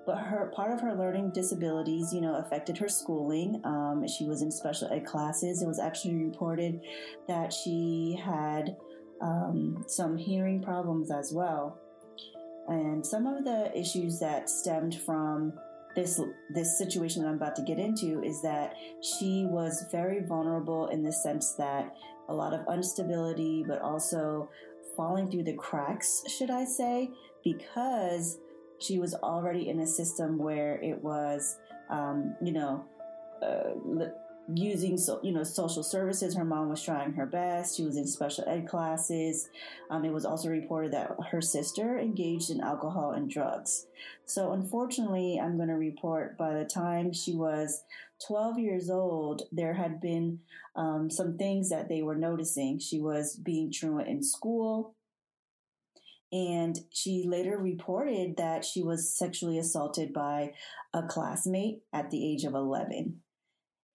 but 0.06 0.18
her 0.18 0.52
part 0.54 0.72
of 0.72 0.80
her 0.80 0.94
learning 0.94 1.30
disabilities, 1.30 2.14
you 2.14 2.20
know, 2.20 2.36
affected 2.36 2.78
her 2.78 2.88
schooling. 2.88 3.60
Um, 3.64 4.06
she 4.06 4.24
was 4.24 4.40
in 4.40 4.52
special 4.52 4.88
ed 4.92 5.04
classes. 5.04 5.62
It 5.62 5.66
was 5.66 5.80
actually 5.80 6.14
reported 6.14 6.80
that 7.26 7.52
she 7.52 8.18
had 8.24 8.76
um, 9.20 9.84
some 9.86 10.16
hearing 10.16 10.62
problems 10.62 11.10
as 11.10 11.32
well. 11.32 11.78
And 12.68 13.04
some 13.06 13.26
of 13.26 13.44
the 13.44 13.70
issues 13.78 14.18
that 14.20 14.50
stemmed 14.50 14.94
from 14.94 15.52
this 15.94 16.20
this 16.54 16.76
situation 16.76 17.22
that 17.22 17.28
I'm 17.28 17.36
about 17.36 17.56
to 17.56 17.62
get 17.62 17.78
into 17.78 18.22
is 18.22 18.42
that 18.42 18.74
she 19.02 19.46
was 19.48 19.86
very 19.90 20.20
vulnerable 20.20 20.88
in 20.88 21.02
the 21.02 21.12
sense 21.12 21.54
that 21.54 21.96
a 22.28 22.34
lot 22.34 22.52
of 22.52 22.66
instability, 22.72 23.64
but 23.66 23.80
also 23.80 24.50
falling 24.96 25.30
through 25.30 25.44
the 25.44 25.54
cracks, 25.54 26.22
should 26.28 26.50
I 26.50 26.64
say, 26.64 27.10
because 27.44 28.38
she 28.78 28.98
was 28.98 29.14
already 29.14 29.68
in 29.68 29.80
a 29.80 29.86
system 29.86 30.38
where 30.38 30.80
it 30.82 31.02
was, 31.02 31.56
um, 31.88 32.34
you 32.42 32.52
know, 32.52 32.84
uh, 33.42 34.08
using 34.54 34.96
so 34.96 35.20
you 35.22 35.32
know 35.32 35.42
social 35.42 35.82
services. 35.82 36.36
Her 36.36 36.44
mom 36.44 36.68
was 36.68 36.82
trying 36.82 37.12
her 37.14 37.26
best. 37.26 37.76
She 37.76 37.84
was 37.84 37.96
in 37.96 38.06
special 38.06 38.44
ed 38.46 38.68
classes. 38.68 39.48
Um, 39.90 40.04
it 40.04 40.12
was 40.12 40.24
also 40.24 40.48
reported 40.48 40.92
that 40.92 41.16
her 41.30 41.40
sister 41.40 41.98
engaged 41.98 42.50
in 42.50 42.60
alcohol 42.60 43.12
and 43.12 43.30
drugs. 43.30 43.86
So 44.24 44.52
unfortunately 44.52 45.40
i'm 45.42 45.56
going 45.56 45.68
to 45.68 45.74
report 45.74 46.36
by 46.38 46.54
the 46.54 46.64
time 46.64 47.12
she 47.12 47.34
was 47.34 47.82
12 48.26 48.58
years 48.58 48.90
old 48.90 49.42
there 49.52 49.74
had 49.74 50.00
been 50.00 50.40
um, 50.74 51.10
some 51.10 51.36
things 51.36 51.70
that 51.70 51.88
they 51.88 52.02
were 52.02 52.16
noticing. 52.16 52.78
She 52.78 53.00
was 53.00 53.36
being 53.36 53.72
truant 53.72 54.08
in 54.08 54.22
school 54.22 54.94
and 56.32 56.76
she 56.90 57.24
later 57.26 57.56
reported 57.56 58.36
that 58.36 58.64
she 58.64 58.82
was 58.82 59.16
sexually 59.16 59.58
assaulted 59.58 60.12
by 60.12 60.52
a 60.92 61.02
classmate 61.02 61.82
at 61.92 62.10
the 62.10 62.32
age 62.32 62.44
of 62.44 62.54
11 62.54 63.20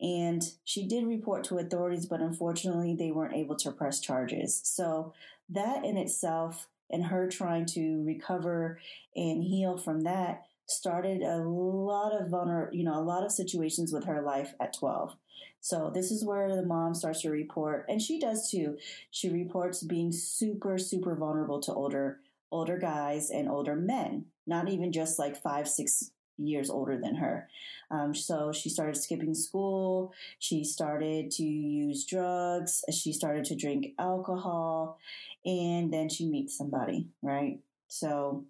and 0.02 0.44
she 0.64 0.88
did 0.88 1.06
report 1.06 1.44
to 1.46 1.60
authorities, 1.60 2.06
but 2.06 2.22
unfortunately, 2.22 2.96
they 2.96 3.12
weren't 3.12 3.36
able 3.36 3.56
to 3.58 3.72
press 3.72 4.00
charges. 4.00 4.62
So, 4.64 5.14
that 5.50 5.86
in 5.86 5.98
itself, 5.98 6.68
and 6.90 7.06
her 7.06 7.30
trying 7.30 7.66
to 7.68 8.04
recover 8.06 8.80
and 9.16 9.44
heal 9.44 9.78
from 9.78 10.02
that, 10.02 10.46
started 10.66 11.22
a 11.22 11.38
lot 11.38 12.14
of 12.14 12.30
vulner, 12.30 12.70
you 12.72 12.84
know, 12.84 12.98
a 12.98 13.04
lot 13.04 13.24
of 13.24 13.32
situations 13.32 13.92
with 13.92 14.06
her 14.06 14.22
life 14.22 14.54
at 14.60 14.74
12. 14.74 15.16
So 15.60 15.92
this 15.94 16.12
is 16.12 16.26
where 16.26 16.56
the 16.56 16.66
mom 16.66 16.96
starts 16.96 17.22
to 17.22 17.30
report, 17.30 17.86
and 17.88 18.02
she 18.02 18.20
does 18.20 18.50
too. 18.50 18.78
She 19.12 19.30
reports 19.30 19.84
being 19.84 20.12
super, 20.12 20.78
super 20.78 21.16
vulnerable 21.16 21.60
to 21.62 21.74
older, 21.74 22.20
older 22.52 22.78
guys 22.78 23.30
and 23.30 23.48
older 23.48 23.76
men. 23.76 24.26
Not 24.48 24.70
even 24.70 24.92
just 24.92 25.20
like 25.20 25.42
five, 25.42 25.68
six 25.68 26.12
years 26.48 26.70
older 26.70 26.98
than 26.98 27.16
her. 27.16 27.48
Um, 27.90 28.16
so 28.16 28.52
she 28.52 28.70
started 28.70 28.96
skipping 28.98 29.36
school. 29.36 30.14
She 30.40 30.64
started 30.64 31.32
to 31.32 31.44
use 31.44 32.06
drugs. 32.06 32.84
She 32.92 33.14
started 33.14 33.46
to 33.46 33.56
drink 33.56 33.94
alcohol. 34.00 34.98
And 35.46 35.92
then 35.92 36.10
she 36.10 36.28
meets 36.28 36.58
somebody, 36.58 37.08
right? 37.22 37.60
So 37.88 38.46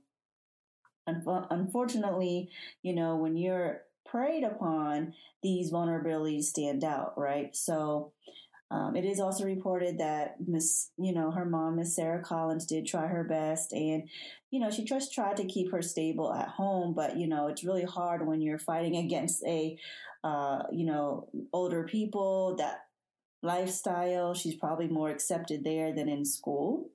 un- 1.07 1.48
unfortunately, 1.50 2.50
you 2.83 2.93
know, 2.93 3.15
when 3.15 3.38
you're 3.38 3.81
preyed 4.05 4.43
upon, 4.43 5.13
these 5.41 5.71
vulnerabilities 5.71 6.43
stand 6.43 6.83
out, 6.83 7.17
right? 7.17 7.55
So 7.55 8.12
Um, 8.72 8.96
it 8.96 9.04
is 9.04 9.20
also 9.20 9.44
reported 9.44 9.98
that 9.98 10.38
Miss, 10.48 10.92
you 10.98 11.13
know, 11.13 11.30
her 11.30 11.44
mom, 11.44 11.75
Miss 11.75 11.94
Sarah 11.94 12.24
Collins, 12.24 12.66
did 12.66 12.88
try 12.88 13.06
her 13.06 13.25
best, 13.25 13.74
and 13.74 14.08
you 14.50 14.60
know, 14.60 14.72
she 14.72 14.86
just 14.86 15.13
tried 15.13 15.38
to 15.38 15.46
keep 15.46 15.72
her 15.72 15.82
stable 15.82 16.34
at 16.34 16.48
home. 16.48 16.94
But 16.94 17.18
you 17.18 17.28
know, 17.28 17.48
it's 17.48 17.66
really 17.66 17.84
hard 17.84 18.25
when 18.25 18.42
you're 18.42 18.58
fighting 18.58 18.96
against 18.96 19.44
a, 19.44 19.78
uh, 20.24 20.63
you 20.72 20.86
know, 20.86 21.28
older 21.51 21.84
people 21.84 22.56
that 22.58 22.86
lifestyle. 23.44 24.34
She's 24.34 24.56
probably 24.56 24.88
more 24.88 25.10
accepted 25.10 25.66
there 25.66 25.94
than 25.94 26.08
in 26.08 26.24
school. 26.24 26.90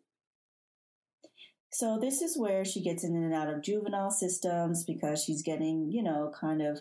So 1.79 1.99
this 1.99 2.23
is 2.23 2.39
where 2.39 2.65
she 2.65 2.81
gets 2.81 3.05
in 3.05 3.15
and 3.15 3.35
out 3.35 3.51
of 3.51 3.61
juvenile 3.61 4.11
systems 4.11 4.83
because 4.83 5.23
she's 5.23 5.43
getting, 5.43 5.91
you 5.91 6.03
know, 6.03 6.33
kind 6.35 6.63
of 6.63 6.81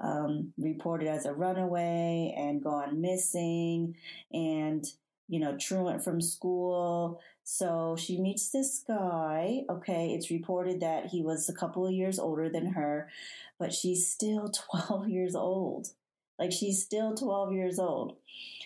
um, 0.00 0.52
reported 0.58 1.06
as 1.06 1.24
a 1.24 1.32
runaway 1.32 2.34
and 2.36 2.60
gone 2.60 3.00
missing 3.00 3.94
and, 4.32 4.84
you 5.28 5.38
know, 5.38 5.56
truant 5.56 6.02
from 6.02 6.20
school. 6.20 7.20
So 7.44 7.94
she 7.96 8.20
meets 8.20 8.50
this 8.50 8.82
guy. 8.84 9.60
Okay, 9.70 10.14
it's 10.14 10.32
reported 10.32 10.80
that 10.80 11.06
he 11.06 11.22
was 11.22 11.48
a 11.48 11.54
couple 11.54 11.86
of 11.86 11.92
years 11.92 12.18
older 12.18 12.48
than 12.48 12.72
her, 12.72 13.08
but 13.56 13.72
she's 13.72 14.04
still 14.04 14.48
12 14.88 15.10
years 15.10 15.36
old. 15.36 15.90
Like 16.40 16.50
she's 16.50 16.82
still 16.82 17.14
12 17.14 17.52
years 17.52 17.78
old. 17.78 18.16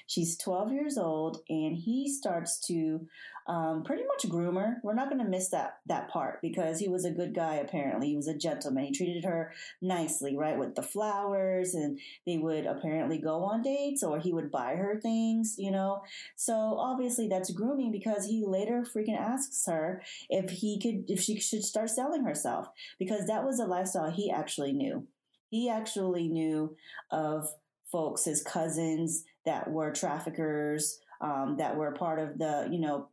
She's 0.09 0.39
12 0.39 0.73
years 0.73 0.97
old, 0.97 1.43
and 1.51 1.77
he 1.77 2.09
starts 2.09 2.59
to 2.67 3.07
um, 3.47 3.83
pretty 3.83 4.05
much 4.05 4.27
groom 4.31 4.57
her. 4.57 4.79
We're 4.83 4.95
not 4.95 5.11
going 5.11 5.23
to 5.23 5.29
miss 5.29 5.51
that 5.51 5.81
that 5.85 6.09
part 6.09 6.41
because 6.41 6.81
he 6.81 6.89
was 6.89 7.05
a 7.05 7.11
good 7.11 7.35
guy. 7.35 7.57
Apparently, 7.57 8.09
he 8.09 8.17
was 8.17 8.27
a 8.27 8.37
gentleman. 8.37 8.85
He 8.85 8.93
treated 8.93 9.27
her 9.27 9.53
nicely, 9.83 10.35
right, 10.35 10.59
with 10.59 10.75
the 10.77 10.83
flowers, 10.83 11.75
and 11.75 12.01
they 12.25 12.39
would 12.39 12.65
apparently 12.65 13.19
go 13.19 13.45
on 13.45 13.61
dates, 13.61 14.03
or 14.03 14.19
he 14.19 14.33
would 14.33 14.51
buy 14.51 14.77
her 14.77 14.99
things, 14.99 15.57
you 15.59 15.71
know. 15.71 16.03
So 16.37 16.55
obviously, 16.55 17.29
that's 17.29 17.53
grooming 17.53 17.93
because 17.93 18.25
he 18.25 18.43
later 18.47 18.85
freaking 18.85 19.19
asks 19.19 19.67
her 19.67 20.03
if 20.31 20.49
he 20.49 20.81
could, 20.81 21.05
if 21.11 21.21
she 21.21 21.39
should 21.39 21.65
start 21.65 21.91
selling 21.91 22.25
herself 22.25 22.69
because 22.99 23.27
that 23.27 23.45
was 23.45 23.61
a 23.61 23.67
lifestyle 23.67 24.11
he 24.11 24.31
actually 24.31 24.73
knew. 24.73 25.07
He 25.51 25.69
actually 25.69 26.29
knew 26.29 26.77
of 27.11 27.49
folks, 27.91 28.25
his 28.25 28.43
cousins 28.43 29.25
that 29.49 29.71
were 29.71 29.91
traffickers, 29.91 31.01
um, 31.23 31.57
that 31.57 31.75
were 31.75 31.91
part 31.93 32.19
of 32.19 32.37
the, 32.37 32.69
you 32.71 32.79
know, 32.79 33.09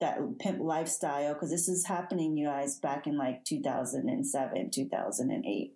that 0.00 0.18
pimp 0.38 0.58
lifestyle. 0.60 1.34
Cause 1.34 1.50
this 1.50 1.68
is 1.68 1.86
happening, 1.86 2.38
you 2.38 2.46
guys, 2.46 2.78
back 2.80 3.06
in 3.06 3.18
like 3.18 3.44
2007, 3.44 4.70
2008. 4.70 5.74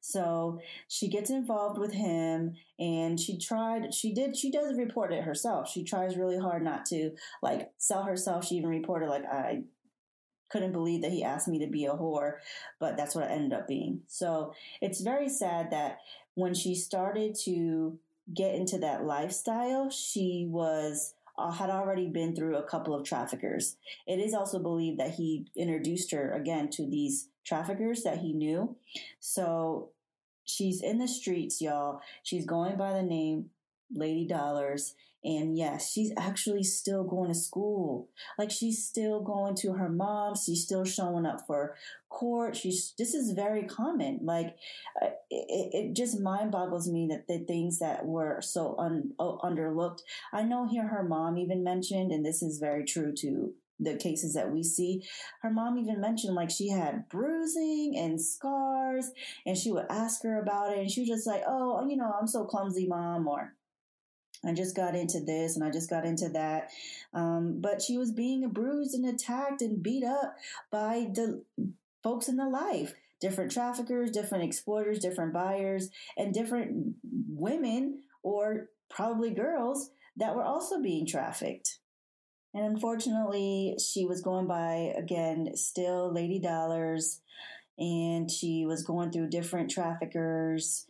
So 0.00 0.58
she 0.88 1.06
gets 1.06 1.30
involved 1.30 1.78
with 1.78 1.92
him 1.92 2.56
and 2.76 3.20
she 3.20 3.38
tried, 3.38 3.94
she 3.94 4.12
did, 4.12 4.36
she 4.36 4.50
does 4.50 4.76
report 4.76 5.12
it 5.12 5.22
herself. 5.22 5.70
She 5.70 5.84
tries 5.84 6.16
really 6.16 6.38
hard 6.38 6.64
not 6.64 6.86
to 6.86 7.12
like 7.42 7.70
sell 7.78 8.02
herself. 8.02 8.46
She 8.46 8.56
even 8.56 8.70
reported 8.70 9.08
like, 9.08 9.24
I 9.26 9.62
couldn't 10.50 10.72
believe 10.72 11.02
that 11.02 11.12
he 11.12 11.22
asked 11.22 11.46
me 11.46 11.60
to 11.60 11.70
be 11.70 11.84
a 11.84 11.92
whore, 11.92 12.38
but 12.80 12.96
that's 12.96 13.14
what 13.14 13.30
I 13.30 13.32
ended 13.34 13.52
up 13.56 13.68
being. 13.68 14.00
So 14.08 14.54
it's 14.80 15.02
very 15.02 15.28
sad 15.28 15.70
that 15.70 15.98
when 16.34 16.52
she 16.52 16.74
started 16.74 17.36
to 17.44 17.98
get 18.34 18.54
into 18.54 18.78
that 18.78 19.04
lifestyle, 19.04 19.90
she 19.90 20.46
was 20.48 21.14
uh, 21.38 21.50
had 21.50 21.70
already 21.70 22.08
been 22.08 22.34
through 22.34 22.56
a 22.56 22.62
couple 22.62 22.94
of 22.94 23.04
traffickers. 23.04 23.76
It 24.06 24.18
is 24.18 24.34
also 24.34 24.58
believed 24.58 24.98
that 24.98 25.14
he 25.14 25.46
introduced 25.54 26.10
her 26.12 26.32
again 26.32 26.70
to 26.70 26.88
these 26.88 27.28
traffickers 27.44 28.02
that 28.02 28.18
he 28.18 28.32
knew. 28.32 28.76
So 29.20 29.90
she's 30.44 30.82
in 30.82 30.98
the 30.98 31.08
streets, 31.08 31.60
y'all. 31.60 32.00
She's 32.22 32.46
going 32.46 32.76
by 32.76 32.92
the 32.92 33.02
name 33.02 33.50
Lady 33.92 34.26
Dollars. 34.26 34.94
And 35.26 35.58
yes, 35.58 35.90
she's 35.90 36.12
actually 36.16 36.62
still 36.62 37.02
going 37.02 37.28
to 37.30 37.34
school. 37.34 38.08
Like 38.38 38.52
she's 38.52 38.86
still 38.86 39.20
going 39.20 39.56
to 39.56 39.72
her 39.72 39.88
mom. 39.88 40.36
She's 40.36 40.62
still 40.62 40.84
showing 40.84 41.26
up 41.26 41.48
for 41.48 41.74
court. 42.08 42.54
She's, 42.54 42.94
this 42.96 43.12
is 43.12 43.32
very 43.32 43.64
common. 43.64 44.20
Like 44.22 44.54
uh, 45.02 45.08
it, 45.28 45.70
it 45.72 45.96
just 45.96 46.20
mind 46.20 46.52
boggles 46.52 46.88
me 46.88 47.08
that 47.10 47.26
the 47.26 47.44
things 47.44 47.80
that 47.80 48.06
were 48.06 48.40
so 48.40 48.76
un, 48.78 49.14
uh, 49.18 49.36
underlooked. 49.38 49.98
I 50.32 50.44
know 50.44 50.68
here 50.68 50.86
her 50.86 51.02
mom 51.02 51.38
even 51.38 51.64
mentioned, 51.64 52.12
and 52.12 52.24
this 52.24 52.40
is 52.40 52.60
very 52.60 52.84
true 52.84 53.12
to 53.16 53.52
the 53.80 53.96
cases 53.96 54.34
that 54.34 54.52
we 54.52 54.62
see. 54.62 55.02
Her 55.42 55.50
mom 55.50 55.76
even 55.76 56.00
mentioned 56.00 56.36
like 56.36 56.50
she 56.50 56.68
had 56.70 57.08
bruising 57.08 57.94
and 57.96 58.20
scars 58.20 59.10
and 59.44 59.58
she 59.58 59.72
would 59.72 59.86
ask 59.90 60.22
her 60.22 60.40
about 60.40 60.72
it 60.72 60.78
and 60.78 60.90
she 60.90 61.00
was 61.00 61.08
just 61.08 61.26
like, 61.26 61.42
Oh, 61.46 61.84
you 61.86 61.96
know, 61.96 62.12
I'm 62.18 62.26
so 62.26 62.44
clumsy 62.44 62.86
mom 62.86 63.28
or 63.28 63.55
I 64.48 64.54
just 64.54 64.76
got 64.76 64.94
into 64.94 65.20
this 65.20 65.56
and 65.56 65.64
I 65.64 65.70
just 65.70 65.90
got 65.90 66.04
into 66.04 66.28
that. 66.30 66.70
Um, 67.12 67.60
but 67.60 67.82
she 67.82 67.96
was 67.98 68.12
being 68.12 68.48
bruised 68.50 68.94
and 68.94 69.06
attacked 69.06 69.62
and 69.62 69.82
beat 69.82 70.04
up 70.04 70.36
by 70.70 71.08
the 71.12 71.42
folks 72.02 72.28
in 72.28 72.36
the 72.36 72.48
life 72.48 72.94
different 73.18 73.50
traffickers, 73.50 74.10
different 74.10 74.44
exploiters, 74.44 74.98
different 74.98 75.32
buyers, 75.32 75.88
and 76.18 76.34
different 76.34 76.96
women 77.28 78.02
or 78.22 78.68
probably 78.90 79.30
girls 79.30 79.90
that 80.16 80.34
were 80.34 80.42
also 80.42 80.82
being 80.82 81.06
trafficked. 81.06 81.78
And 82.54 82.64
unfortunately, 82.64 83.76
she 83.78 84.04
was 84.04 84.20
going 84.20 84.46
by 84.46 84.94
again, 84.96 85.56
still 85.56 86.12
Lady 86.12 86.38
Dollars, 86.38 87.20
and 87.78 88.30
she 88.30 88.64
was 88.66 88.82
going 88.82 89.12
through 89.12 89.28
different 89.28 89.70
traffickers 89.70 90.86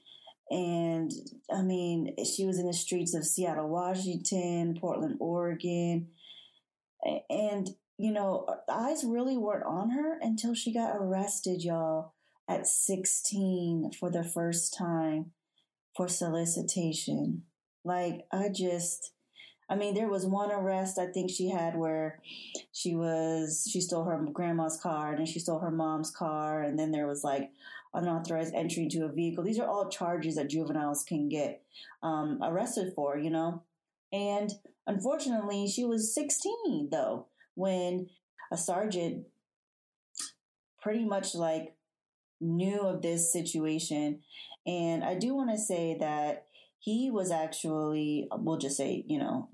and 0.50 1.11
I 1.52 1.62
mean, 1.62 2.14
she 2.24 2.46
was 2.46 2.59
in 2.59 2.66
the 2.66 2.72
streets 2.72 3.14
of 3.14 3.26
Seattle, 3.26 3.68
Washington, 3.68 4.78
Portland, 4.80 5.16
Oregon. 5.18 6.09
And, 7.28 7.70
you 7.98 8.12
know, 8.12 8.46
eyes 8.70 9.04
really 9.04 9.37
weren't 9.37 9.66
on 9.66 9.90
her 9.90 10.18
until 10.20 10.54
she 10.54 10.72
got 10.72 10.96
arrested, 10.96 11.64
y'all, 11.64 12.12
at 12.48 12.66
16 12.66 13.90
for 13.98 14.11
the 14.11 14.24
first 14.24 14.76
time 14.76 15.32
for 15.96 16.06
solicitation. 16.06 17.42
Like, 17.85 18.26
I 18.32 18.48
just, 18.48 19.12
I 19.68 19.74
mean, 19.74 19.94
there 19.94 20.09
was 20.09 20.26
one 20.26 20.52
arrest 20.52 20.98
I 20.98 21.06
think 21.06 21.30
she 21.30 21.50
had 21.50 21.76
where 21.76 22.20
she 22.72 22.94
was, 22.94 23.68
she 23.70 23.80
stole 23.80 24.04
her 24.04 24.24
grandma's 24.32 24.78
car 24.80 25.11
and 25.11 25.18
then 25.18 25.26
she 25.26 25.40
stole 25.40 25.59
her 25.59 25.70
mom's 25.72 26.12
car. 26.12 26.62
And 26.62 26.78
then 26.78 26.92
there 26.92 27.06
was 27.06 27.24
like 27.24 27.50
unauthorized 27.96 28.54
entry 28.54 28.85
into 28.85 29.04
a 29.04 29.12
vehicle. 29.12 29.42
These 29.42 29.59
are 29.59 29.68
all 29.68 29.88
charges 29.88 30.37
that 30.37 30.50
juveniles 30.50 31.02
can 31.02 31.28
get 31.28 31.62
um, 32.02 32.40
arrested 32.42 32.92
for, 32.94 33.18
you 33.18 33.30
know? 33.30 33.62
And 34.12 34.52
unfortunately, 34.87 35.66
she 35.66 35.85
was 35.85 36.14
16 36.14 36.90
though 36.90 37.26
when 37.54 38.09
a 38.52 38.56
sergeant 38.56 39.26
pretty 40.80 41.04
much 41.04 41.35
like 41.35 41.74
knew 42.40 42.80
of 42.80 43.02
this 43.02 43.32
situation. 43.32 44.20
And 44.66 45.02
I 45.02 45.14
do 45.14 45.35
want 45.35 45.50
to 45.50 45.59
say 45.59 45.96
that 45.98 46.46
he 46.87 47.11
was 47.11 47.33
actually, 47.33 48.29
we'll 48.31 48.59
just 48.59 48.77
say, 48.77 49.05
you 49.09 49.18
know, 49.18 49.49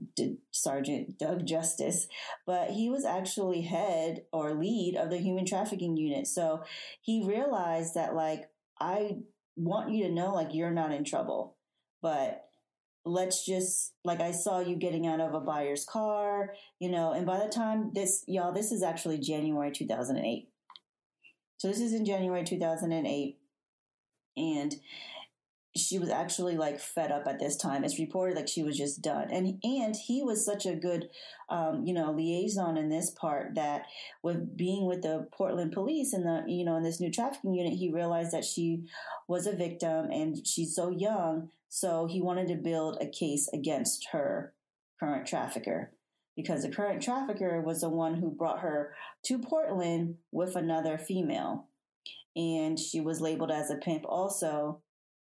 Sergeant 0.51 1.19
Doug 1.19 1.47
Justice, 1.47 2.07
but 2.47 2.69
he 2.73 2.91
was 2.91 3.07
actually 3.07 3.63
head 3.63 4.25
or 4.35 4.53
lead 4.53 4.97
of 4.97 5.09
the 5.09 5.17
human 5.17 5.47
trafficking 5.47 5.97
unit. 5.97 6.27
So 6.27 6.63
he 7.01 7.27
realized 7.27 7.95
that, 7.95 8.15
like, 8.15 8.51
I 8.79 9.17
want 9.57 9.93
you 9.93 10.05
to 10.09 10.13
know, 10.13 10.35
like, 10.35 10.53
you're 10.53 10.73
not 10.73 10.93
in 10.93 11.05
trouble, 11.05 11.57
but 12.03 12.45
let's 13.07 13.47
just 13.47 13.95
like 14.05 14.21
I 14.21 14.31
saw 14.31 14.61
you 14.61 14.77
getting 14.77 15.07
out 15.07 15.21
of 15.21 15.33
a 15.33 15.41
buyer's 15.41 15.87
car, 15.87 16.53
you 16.79 16.91
know, 16.91 17.13
and 17.13 17.27
by 17.27 17.39
the 17.39 17.49
time 17.49 17.91
this 17.95 18.23
y'all 18.29 18.53
this 18.53 18.71
is 18.71 18.81
actually 18.81 19.19
January 19.19 19.73
2008. 19.73 20.49
So 21.57 21.67
this 21.67 21.81
is 21.81 21.95
in 21.95 22.05
January 22.05 22.45
2008 22.45 23.39
and 24.37 24.75
she 25.75 25.99
was 25.99 26.11
actually 26.11 26.57
like 26.57 26.79
fed 26.79 27.11
up 27.11 27.27
at 27.27 27.39
this 27.39 27.57
time. 27.57 27.83
It's 27.83 27.99
reported 27.99 28.37
like 28.37 28.49
she 28.49 28.63
was 28.63 28.77
just 28.77 29.01
done, 29.01 29.31
and 29.31 29.59
and 29.63 29.97
he 29.97 30.23
was 30.23 30.45
such 30.45 30.67
a 30.67 30.75
good, 30.75 31.09
um, 31.49 31.85
you 31.87 31.95
know, 31.95 32.13
liaison 32.13 32.77
in 32.77 32.91
this 32.91 33.11
part 33.11 33.55
that 33.55 33.87
with 34.23 34.57
being 34.57 34.87
with 34.87 35.03
the 35.03 35.29
Portland 35.33 35.73
police 35.73 36.13
and 36.13 36.27
the 36.27 36.45
you 36.47 36.65
know 36.65 36.77
in 36.77 36.83
this 36.83 37.01
new 37.01 37.11
trafficking 37.11 37.55
unit, 37.55 37.73
he 37.73 37.91
realized 37.91 38.33
that 38.33 38.45
she 38.45 38.85
was 39.29 39.47
a 39.47 39.57
victim 39.57 40.11
and 40.11 40.47
she's 40.47 40.75
so 40.75 40.91
young, 40.91 41.49
so 41.71 42.07
he 42.07 42.21
wanted 42.21 42.49
to 42.49 42.57
build 42.57 42.99
a 43.01 43.07
case 43.07 43.49
against 43.55 44.09
her 44.13 44.53
current 45.01 45.27
trafficker. 45.27 45.93
Because 46.37 46.63
the 46.63 46.71
current 46.71 47.03
trafficker 47.03 47.61
was 47.61 47.83
the 47.83 47.91
one 47.91 48.15
who 48.15 48.31
brought 48.31 48.61
her 48.61 48.95
to 49.25 49.39
Portland 49.39 50.17
with 50.31 50.55
another 50.55 50.99
female, 50.99 51.69
and 52.37 52.79
she 52.79 53.01
was 53.01 53.23
labeled 53.23 53.51
as 53.51 53.71
a 53.71 53.77
pimp 53.77 54.05
also 54.07 54.82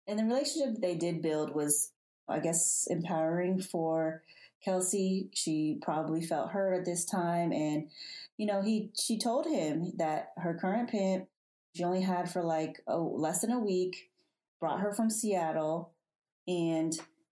and 0.06 0.18
the 0.18 0.24
relationship 0.24 0.80
they 0.80 0.96
did 0.96 1.22
build 1.22 1.54
was, 1.54 1.92
I 2.28 2.40
guess, 2.40 2.86
empowering 2.90 3.60
for 3.60 4.22
Kelsey. 4.64 5.30
She 5.32 5.78
probably 5.82 6.22
felt 6.22 6.50
hurt 6.50 6.74
at 6.74 6.84
this 6.84 7.04
time. 7.04 7.52
And, 7.52 7.88
you 8.36 8.46
know, 8.46 8.62
he, 8.62 8.90
she 8.98 9.18
told 9.18 9.46
him 9.46 9.92
that 9.98 10.32
her 10.38 10.58
current 10.60 10.90
pimp, 10.90 11.26
she 11.76 11.84
only 11.84 12.02
had 12.02 12.30
for 12.30 12.42
like 12.42 12.80
oh, 12.86 13.14
less 13.16 13.40
than 13.40 13.52
a 13.52 13.58
week, 13.58 14.10
brought 14.60 14.80
her 14.80 14.92
from 14.92 15.10
Seattle 15.10 15.92
and 16.46 16.92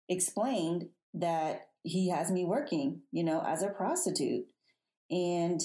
explained 0.09 0.89
that 1.13 1.67
he 1.83 2.09
has 2.09 2.31
me 2.31 2.45
working, 2.45 3.01
you 3.11 3.23
know, 3.23 3.41
as 3.45 3.63
a 3.63 3.69
prostitute. 3.69 4.45
And 5.09 5.61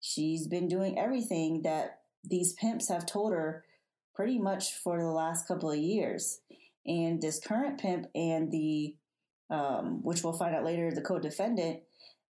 she's 0.00 0.46
been 0.46 0.68
doing 0.68 0.98
everything 0.98 1.62
that 1.62 2.00
these 2.22 2.54
pimps 2.54 2.88
have 2.88 3.06
told 3.06 3.32
her 3.32 3.64
pretty 4.14 4.38
much 4.38 4.74
for 4.74 4.98
the 4.98 5.10
last 5.10 5.48
couple 5.48 5.70
of 5.70 5.78
years. 5.78 6.40
And 6.86 7.20
this 7.20 7.40
current 7.40 7.80
pimp 7.80 8.06
and 8.14 8.50
the, 8.50 8.94
um, 9.50 10.02
which 10.02 10.22
we'll 10.22 10.32
find 10.32 10.54
out 10.54 10.64
later, 10.64 10.90
the 10.90 11.00
co-defendant, 11.00 11.80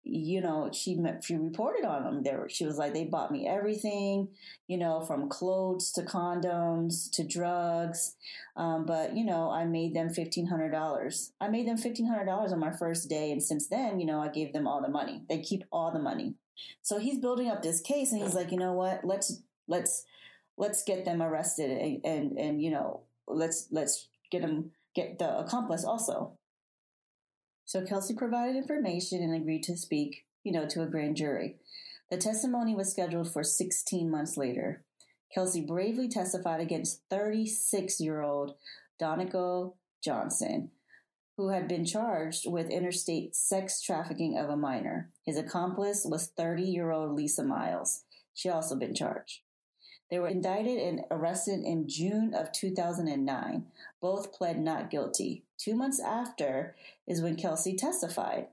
you 0.06 0.42
know, 0.42 0.70
she 0.74 0.96
met, 0.96 1.24
she 1.24 1.36
reported 1.36 1.86
on 1.86 2.04
them. 2.04 2.24
There, 2.24 2.50
she 2.50 2.66
was 2.66 2.78
like, 2.78 2.94
they 2.94 3.06
bought 3.06 3.32
me 3.32 3.48
everything, 3.48 4.28
you 4.68 4.78
know, 4.78 5.00
from 5.00 5.30
clothes 5.30 5.94
to 5.94 6.02
condoms 6.02 7.10
to 7.12 7.24
drugs. 7.24 8.16
Um, 8.58 8.86
but 8.86 9.16
you 9.16 9.24
know, 9.24 9.50
I 9.50 9.64
made 9.64 9.96
them 9.96 10.10
fifteen 10.10 10.48
hundred 10.48 10.72
dollars. 10.72 11.32
I 11.40 11.48
made 11.48 11.68
them 11.70 11.78
fifteen 11.78 12.06
hundred 12.06 12.26
dollars 12.26 12.52
on 12.52 12.60
my 12.60 12.72
first 12.72 13.10
day, 13.10 13.32
and 13.32 13.42
since 13.42 13.68
then, 13.68 14.02
you 14.02 14.06
know, 14.06 14.20
I 14.20 14.28
gave 14.28 14.52
them 14.52 14.68
all 14.68 14.82
the 14.82 14.90
money. 14.90 15.22
They 15.30 15.40
keep 15.40 15.64
all 15.72 15.94
the 15.94 16.00
money. 16.00 16.36
So 16.82 17.00
he's 17.00 17.20
building 17.20 17.48
up 17.48 17.64
this 17.64 17.80
case, 17.80 18.12
and 18.12 18.22
he's 18.22 18.36
like, 18.36 18.52
you 18.52 18.58
know 18.58 18.74
what? 18.74 19.06
Let's 19.06 19.42
let's 19.70 20.04
let's 20.58 20.84
get 20.84 21.06
them 21.06 21.22
arrested, 21.22 21.72
and 21.72 22.02
and, 22.06 22.38
and 22.38 22.62
you 22.62 22.72
know, 22.72 23.02
let's 23.28 23.68
let's 23.72 24.08
get 24.32 24.42
them 24.42 24.72
get 24.96 25.20
the 25.20 25.40
accomplice 25.40 25.84
also. 25.84 26.38
So 27.66 27.86
Kelsey 27.86 28.14
provided 28.14 28.56
information 28.56 29.24
and 29.24 29.34
agreed 29.34 29.64
to 29.64 29.78
speak, 29.78 30.26
you 30.44 30.52
know, 30.52 30.68
to 30.68 30.84
a 30.84 30.88
grand 30.88 31.16
jury. 31.16 31.56
The 32.12 32.18
testimony 32.18 32.76
was 32.76 32.92
scheduled 32.92 33.32
for 33.32 33.44
16 33.44 34.12
months 34.12 34.38
later. 34.38 34.84
Kelsey 35.34 35.62
bravely 35.62 36.08
testified 36.08 36.60
against 36.60 37.02
36 37.10 38.00
year 38.00 38.22
old 38.22 38.56
Donico 39.02 39.74
Johnson, 40.04 40.72
who 41.38 41.50
had 41.50 41.68
been 41.68 41.86
charged 41.86 42.44
with 42.46 42.70
interstate 42.70 43.36
sex 43.36 43.82
trafficking 43.82 44.38
of 44.38 44.50
a 44.50 44.58
minor. 44.58 45.10
His 45.26 45.38
accomplice 45.38 46.06
was 46.06 46.32
30 46.38 46.64
year 46.64 46.92
old 46.92 47.16
Lisa 47.16 47.44
Miles. 47.44 48.04
She 48.36 48.50
also 48.50 48.76
been 48.76 48.94
charged. 48.94 49.40
They 50.14 50.20
were 50.20 50.28
indicted 50.28 50.78
and 50.78 51.02
arrested 51.10 51.62
in 51.64 51.90
June 51.90 52.36
of 52.36 52.52
2009. 52.52 53.66
Both 54.00 54.32
pled 54.32 54.60
not 54.60 54.92
guilty. 54.92 55.42
Two 55.58 55.74
months 55.74 56.00
after 56.00 56.76
is 57.08 57.20
when 57.20 57.36
Kelsey 57.36 57.76
testified. 57.76 58.46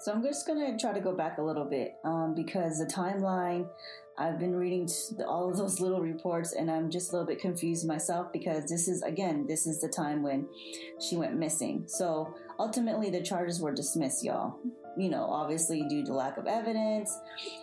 So 0.00 0.12
I'm 0.12 0.22
just 0.24 0.44
going 0.44 0.72
to 0.72 0.76
try 0.76 0.92
to 0.92 1.00
go 1.00 1.14
back 1.14 1.38
a 1.38 1.42
little 1.42 1.64
bit 1.64 1.94
um, 2.04 2.34
because 2.34 2.80
the 2.80 2.86
timeline, 2.86 3.68
I've 4.18 4.40
been 4.40 4.56
reading 4.56 4.88
all 5.28 5.48
of 5.48 5.56
those 5.56 5.78
little 5.78 6.00
reports 6.00 6.54
and 6.54 6.68
I'm 6.68 6.90
just 6.90 7.10
a 7.10 7.12
little 7.12 7.26
bit 7.26 7.40
confused 7.40 7.86
myself 7.86 8.32
because 8.32 8.68
this 8.68 8.88
is, 8.88 9.02
again, 9.02 9.46
this 9.46 9.64
is 9.68 9.80
the 9.80 9.88
time 9.88 10.24
when 10.24 10.48
she 11.00 11.16
went 11.16 11.36
missing. 11.36 11.84
So 11.86 12.34
ultimately, 12.58 13.10
the 13.10 13.22
charges 13.22 13.60
were 13.60 13.72
dismissed, 13.72 14.24
y'all. 14.24 14.58
You 14.96 15.10
know, 15.10 15.24
obviously 15.24 15.84
due 15.88 16.04
to 16.04 16.12
lack 16.12 16.38
of 16.38 16.46
evidence. 16.46 17.16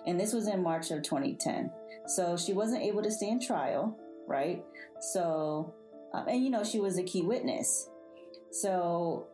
And 0.05 0.19
this 0.19 0.34
was 0.34 0.47
in 0.47 0.63
March 0.63 0.91
of 0.91 1.03
2010. 1.03 1.71
So 2.08 2.38
she 2.38 2.53
wasn't 2.53 2.84
able 2.84 3.03
to 3.03 3.12
stand 3.12 3.41
trial, 3.41 3.97
right? 4.27 4.63
So, 4.99 5.73
um, 6.13 6.27
and 6.27 6.43
you 6.43 6.49
know, 6.49 6.63
she 6.63 6.79
was 6.79 6.97
a 6.97 7.03
key 7.03 7.23
witness. 7.23 7.89
So 8.51 9.27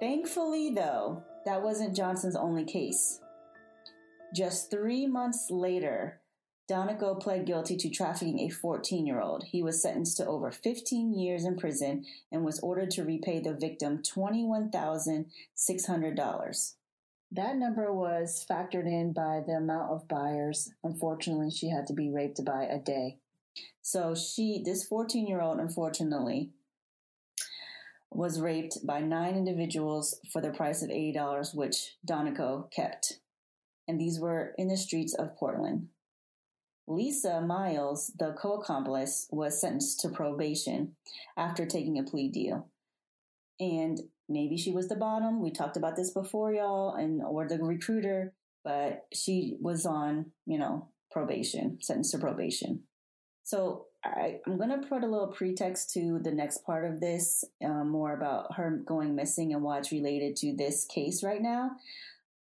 thankfully, 0.00 0.70
though, 0.70 1.24
that 1.46 1.62
wasn't 1.62 1.96
Johnson's 1.96 2.36
only 2.36 2.64
case. 2.64 3.20
Just 4.34 4.70
three 4.70 5.06
months 5.06 5.46
later, 5.50 6.20
Donico 6.68 7.20
pled 7.20 7.46
guilty 7.46 7.76
to 7.76 7.88
trafficking 7.88 8.40
a 8.40 8.48
14 8.48 9.06
year 9.06 9.20
old. 9.20 9.44
He 9.44 9.62
was 9.62 9.80
sentenced 9.80 10.16
to 10.16 10.26
over 10.26 10.50
15 10.50 11.14
years 11.14 11.44
in 11.44 11.56
prison 11.56 12.04
and 12.32 12.44
was 12.44 12.58
ordered 12.60 12.90
to 12.92 13.04
repay 13.04 13.38
the 13.38 13.52
victim 13.54 14.02
$21,600. 14.02 16.72
That 17.32 17.56
number 17.56 17.92
was 17.92 18.46
factored 18.48 18.86
in 18.86 19.12
by 19.12 19.42
the 19.46 19.54
amount 19.54 19.90
of 19.92 20.08
buyers. 20.08 20.70
Unfortunately, 20.82 21.50
she 21.50 21.68
had 21.68 21.86
to 21.86 21.92
be 21.92 22.10
raped 22.10 22.42
by 22.44 22.64
a 22.64 22.80
day. 22.80 23.18
So 23.82 24.14
she, 24.14 24.62
this 24.64 24.84
14 24.84 25.26
year 25.26 25.40
old, 25.40 25.58
unfortunately, 25.60 26.50
was 28.10 28.40
raped 28.40 28.78
by 28.84 29.00
nine 29.00 29.36
individuals 29.36 30.18
for 30.32 30.40
the 30.40 30.50
price 30.50 30.82
of 30.82 30.90
$80, 30.90 31.54
which 31.54 31.96
Donico 32.06 32.70
kept. 32.70 33.20
And 33.86 34.00
these 34.00 34.18
were 34.18 34.54
in 34.58 34.68
the 34.68 34.76
streets 34.76 35.14
of 35.14 35.36
Portland. 35.36 35.88
Lisa 36.88 37.40
Miles, 37.40 38.12
the 38.18 38.32
co 38.38 38.54
accomplice, 38.54 39.28
was 39.30 39.60
sentenced 39.60 40.00
to 40.00 40.08
probation 40.08 40.94
after 41.36 41.66
taking 41.66 41.98
a 41.98 42.04
plea 42.04 42.28
deal. 42.28 42.68
And 43.58 44.00
maybe 44.28 44.56
she 44.56 44.72
was 44.72 44.88
the 44.88 44.96
bottom. 44.96 45.40
We 45.40 45.50
talked 45.50 45.76
about 45.76 45.96
this 45.96 46.10
before, 46.10 46.52
y'all, 46.52 46.94
and 46.94 47.22
or 47.22 47.48
the 47.48 47.58
recruiter, 47.58 48.34
but 48.64 49.06
she 49.12 49.56
was 49.60 49.86
on, 49.86 50.26
you 50.46 50.58
know, 50.58 50.88
probation, 51.10 51.78
sentenced 51.80 52.12
to 52.12 52.18
probation. 52.18 52.82
So 53.42 53.86
I, 54.04 54.40
am 54.46 54.56
going 54.56 54.70
to 54.70 54.86
put 54.86 55.02
a 55.02 55.08
little 55.08 55.28
pretext 55.28 55.92
to 55.94 56.20
the 56.22 56.32
next 56.32 56.64
part 56.64 56.84
of 56.84 57.00
this, 57.00 57.44
um, 57.64 57.90
more 57.90 58.14
about 58.14 58.54
her 58.56 58.82
going 58.84 59.14
missing 59.14 59.52
and 59.52 59.62
why 59.62 59.78
it's 59.78 59.92
related 59.92 60.36
to 60.36 60.54
this 60.56 60.84
case 60.84 61.22
right 61.22 61.40
now. 61.40 61.72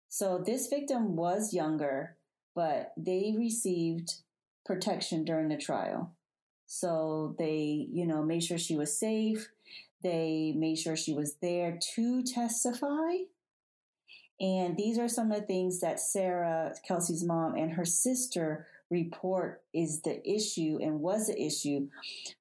So 0.09 0.43
this 0.45 0.67
victim 0.67 1.15
was 1.15 1.53
younger, 1.53 2.17
but 2.55 2.93
they 2.97 3.35
received 3.37 4.15
protection 4.67 5.23
during 5.23 5.47
the 5.47 5.57
trial. 5.57 6.13
So 6.67 7.35
they, 7.39 7.87
you 7.89 8.05
know, 8.05 8.21
made 8.21 8.43
sure 8.43 8.57
she 8.57 8.75
was 8.75 8.99
safe. 8.99 9.47
They 10.03 10.53
made 10.55 10.77
sure 10.77 10.95
she 10.95 11.13
was 11.13 11.37
there 11.41 11.79
to 11.95 12.23
testify. 12.23 13.13
And 14.39 14.77
these 14.77 14.99
are 14.99 15.07
some 15.07 15.31
of 15.31 15.39
the 15.39 15.47
things 15.47 15.79
that 15.79 15.99
Sarah, 15.99 16.75
Kelsey's 16.87 17.23
mom, 17.23 17.55
and 17.55 17.71
her 17.71 17.85
sister 17.85 18.67
report 18.89 19.63
is 19.73 20.01
the 20.01 20.21
issue 20.29 20.77
and 20.81 21.01
was 21.01 21.27
the 21.27 21.41
issue 21.41 21.87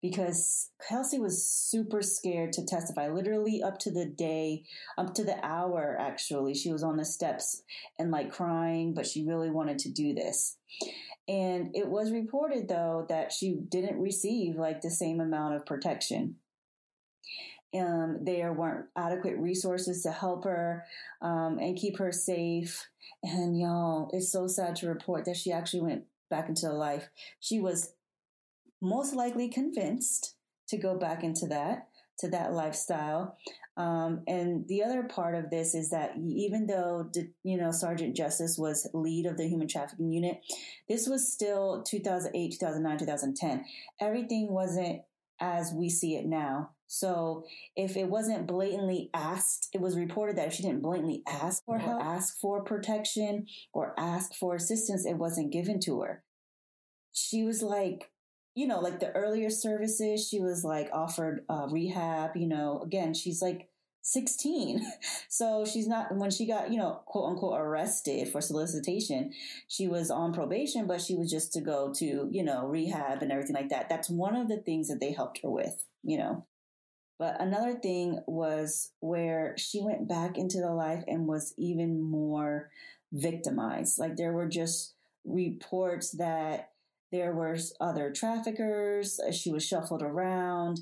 because 0.00 0.70
Kelsey 0.88 1.18
was 1.18 1.44
super 1.44 2.02
scared 2.02 2.52
to 2.52 2.64
testify, 2.64 3.08
literally 3.08 3.62
up 3.62 3.78
to 3.80 3.90
the 3.90 4.04
day, 4.04 4.64
up 4.98 5.14
to 5.14 5.24
the 5.24 5.44
hour, 5.44 5.96
actually. 5.98 6.54
She 6.54 6.70
was 6.70 6.82
on 6.82 6.98
the 6.98 7.04
steps 7.04 7.62
and 7.98 8.10
like 8.10 8.30
crying, 8.30 8.94
but 8.94 9.06
she 9.06 9.26
really 9.26 9.50
wanted 9.50 9.78
to 9.80 9.90
do 9.90 10.14
this. 10.14 10.58
And 11.28 11.74
it 11.74 11.88
was 11.88 12.12
reported 12.12 12.68
though 12.68 13.04
that 13.08 13.32
she 13.32 13.58
didn't 13.68 14.00
receive 14.00 14.56
like 14.56 14.80
the 14.80 14.90
same 14.90 15.20
amount 15.20 15.54
of 15.54 15.66
protection. 15.66 16.36
Um, 17.74 18.18
there 18.22 18.52
weren't 18.52 18.86
adequate 18.96 19.36
resources 19.36 20.02
to 20.04 20.12
help 20.12 20.44
her 20.44 20.84
um, 21.20 21.58
and 21.58 21.76
keep 21.76 21.98
her 21.98 22.12
safe. 22.12 22.86
And 23.22 23.58
y'all, 23.58 24.08
it's 24.12 24.30
so 24.30 24.46
sad 24.46 24.76
to 24.76 24.88
report 24.88 25.24
that 25.24 25.36
she 25.36 25.52
actually 25.52 25.82
went 25.82 26.04
back 26.30 26.48
into 26.48 26.72
life. 26.72 27.08
She 27.40 27.60
was 27.60 27.92
most 28.80 29.14
likely 29.14 29.48
convinced 29.48 30.36
to 30.68 30.76
go 30.76 30.96
back 30.96 31.22
into 31.22 31.46
that, 31.46 31.88
to 32.20 32.28
that 32.28 32.52
lifestyle. 32.52 33.36
Um, 33.76 34.22
and 34.26 34.66
the 34.68 34.82
other 34.82 35.02
part 35.02 35.34
of 35.34 35.50
this 35.50 35.74
is 35.74 35.90
that 35.90 36.12
even 36.16 36.66
though, 36.66 37.10
you 37.44 37.58
know, 37.58 37.70
Sergeant 37.70 38.16
Justice 38.16 38.56
was 38.58 38.88
lead 38.94 39.26
of 39.26 39.36
the 39.36 39.48
human 39.48 39.68
trafficking 39.68 40.10
unit, 40.10 40.40
this 40.88 41.06
was 41.06 41.30
still 41.30 41.82
2008, 41.82 42.52
2009, 42.52 42.98
2010. 42.98 43.64
Everything 44.00 44.50
wasn't 44.50 45.02
as 45.40 45.72
we 45.74 45.90
see 45.90 46.16
it 46.16 46.24
now. 46.24 46.70
So 46.86 47.44
if 47.74 47.96
it 47.96 48.08
wasn't 48.08 48.46
blatantly 48.46 49.10
asked, 49.12 49.68
it 49.74 49.80
was 49.80 49.98
reported 49.98 50.36
that 50.36 50.48
if 50.48 50.54
she 50.54 50.62
didn't 50.62 50.82
blatantly 50.82 51.22
ask 51.26 51.64
for 51.64 51.78
help, 51.78 52.00
ask 52.02 52.38
for 52.38 52.62
protection, 52.62 53.46
or 53.72 53.94
ask 53.98 54.34
for 54.34 54.54
assistance, 54.54 55.04
it 55.04 55.18
wasn't 55.18 55.52
given 55.52 55.80
to 55.80 56.00
her. 56.00 56.22
She 57.12 57.42
was 57.42 57.62
like, 57.62 58.10
you 58.56 58.66
know, 58.66 58.80
like 58.80 58.98
the 59.00 59.12
earlier 59.12 59.50
services, 59.50 60.26
she 60.26 60.40
was 60.40 60.64
like 60.64 60.88
offered 60.92 61.44
uh, 61.48 61.66
rehab. 61.70 62.36
You 62.36 62.48
know, 62.48 62.80
again, 62.82 63.12
she's 63.12 63.40
like 63.40 63.68
16. 64.02 64.84
So 65.28 65.66
she's 65.66 65.86
not, 65.86 66.16
when 66.16 66.30
she 66.30 66.46
got, 66.46 66.70
you 66.70 66.78
know, 66.78 67.02
quote 67.04 67.28
unquote 67.28 67.60
arrested 67.60 68.28
for 68.28 68.40
solicitation, 68.40 69.34
she 69.68 69.86
was 69.86 70.10
on 70.10 70.32
probation, 70.32 70.86
but 70.86 71.02
she 71.02 71.14
was 71.14 71.30
just 71.30 71.52
to 71.52 71.60
go 71.60 71.92
to, 71.98 72.30
you 72.32 72.42
know, 72.42 72.66
rehab 72.66 73.20
and 73.20 73.30
everything 73.30 73.54
like 73.54 73.68
that. 73.68 73.90
That's 73.90 74.08
one 74.08 74.34
of 74.34 74.48
the 74.48 74.56
things 74.56 74.88
that 74.88 74.98
they 74.98 75.12
helped 75.12 75.42
her 75.42 75.50
with, 75.50 75.84
you 76.02 76.16
know. 76.16 76.46
But 77.18 77.38
another 77.38 77.74
thing 77.74 78.20
was 78.26 78.92
where 79.00 79.54
she 79.58 79.82
went 79.82 80.08
back 80.08 80.38
into 80.38 80.58
the 80.58 80.72
life 80.72 81.04
and 81.06 81.26
was 81.26 81.52
even 81.58 82.00
more 82.00 82.70
victimized. 83.12 83.98
Like 83.98 84.16
there 84.16 84.32
were 84.32 84.48
just 84.48 84.94
reports 85.26 86.12
that 86.12 86.70
there 87.16 87.32
were 87.32 87.56
other 87.80 88.12
traffickers. 88.12 89.18
Uh, 89.20 89.32
she 89.32 89.50
was 89.50 89.66
shuffled 89.66 90.02
around 90.02 90.80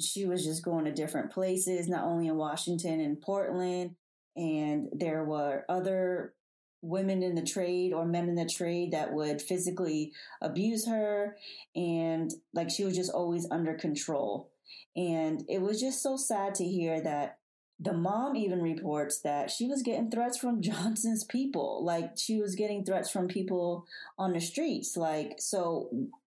she 0.00 0.24
was 0.24 0.44
just 0.44 0.64
going 0.64 0.84
to 0.86 0.92
different 0.92 1.30
places, 1.30 1.88
not 1.88 2.04
only 2.04 2.28
in 2.28 2.36
Washington 2.36 3.00
and 3.00 3.20
Portland. 3.20 3.96
And 4.36 4.88
there 4.92 5.24
were 5.24 5.64
other 5.68 6.34
women 6.82 7.22
in 7.22 7.34
the 7.34 7.42
trade 7.42 7.92
or 7.92 8.06
men 8.06 8.28
in 8.28 8.34
the 8.34 8.48
trade 8.48 8.92
that 8.92 9.12
would 9.12 9.42
physically 9.42 10.12
abuse 10.40 10.86
her 10.86 11.36
and 11.76 12.30
like 12.54 12.70
she 12.70 12.84
was 12.84 12.96
just 12.96 13.10
always 13.12 13.46
under 13.50 13.74
control 13.74 14.50
and 14.96 15.44
it 15.46 15.60
was 15.60 15.78
just 15.78 16.02
so 16.02 16.16
sad 16.16 16.54
to 16.54 16.64
hear 16.64 17.02
that 17.02 17.39
the 17.80 17.94
mom 17.94 18.36
even 18.36 18.60
reports 18.60 19.20
that 19.20 19.50
she 19.50 19.66
was 19.66 19.82
getting 19.82 20.10
threats 20.10 20.36
from 20.36 20.60
Johnson's 20.62 21.24
people. 21.24 21.84
Like 21.84 22.12
she 22.16 22.40
was 22.40 22.54
getting 22.54 22.84
threats 22.84 23.10
from 23.10 23.26
people 23.26 23.86
on 24.18 24.32
the 24.32 24.40
streets. 24.40 24.96
Like, 24.96 25.36
so 25.38 25.88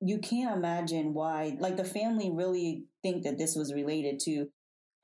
you 0.01 0.19
can't 0.19 0.57
imagine 0.57 1.15
why, 1.15 1.57
like 1.59 1.77
the 1.77 1.85
family 1.85 2.31
really 2.31 2.85
think 3.03 3.25
that 3.25 3.39
this 3.39 3.57
was 3.57 3.75
related 3.75 4.21
to 4.21 4.49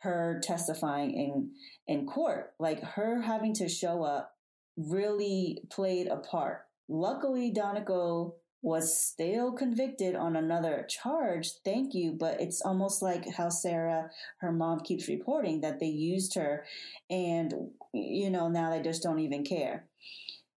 her 0.00 0.40
testifying 0.42 1.12
in, 1.12 1.50
in 1.88 2.06
court. 2.06 2.52
Like 2.60 2.82
her 2.82 3.20
having 3.22 3.54
to 3.54 3.68
show 3.68 4.04
up 4.04 4.36
really 4.76 5.62
played 5.70 6.06
a 6.06 6.16
part. 6.16 6.66
Luckily, 6.88 7.52
Donico 7.52 8.34
was 8.60 8.98
still 8.98 9.52
convicted 9.52 10.16
on 10.16 10.34
another 10.34 10.84
charge. 10.88 11.52
Thank 11.64 11.94
you. 11.94 12.12
But 12.12 12.40
it's 12.40 12.60
almost 12.60 13.02
like 13.02 13.28
how 13.36 13.48
Sarah, 13.50 14.10
her 14.38 14.52
mom, 14.52 14.80
keeps 14.80 15.08
reporting 15.08 15.60
that 15.60 15.78
they 15.78 15.86
used 15.86 16.34
her 16.34 16.64
and, 17.08 17.54
you 17.92 18.30
know, 18.30 18.48
now 18.48 18.70
they 18.70 18.82
just 18.82 19.02
don't 19.02 19.20
even 19.20 19.44
care. 19.44 19.86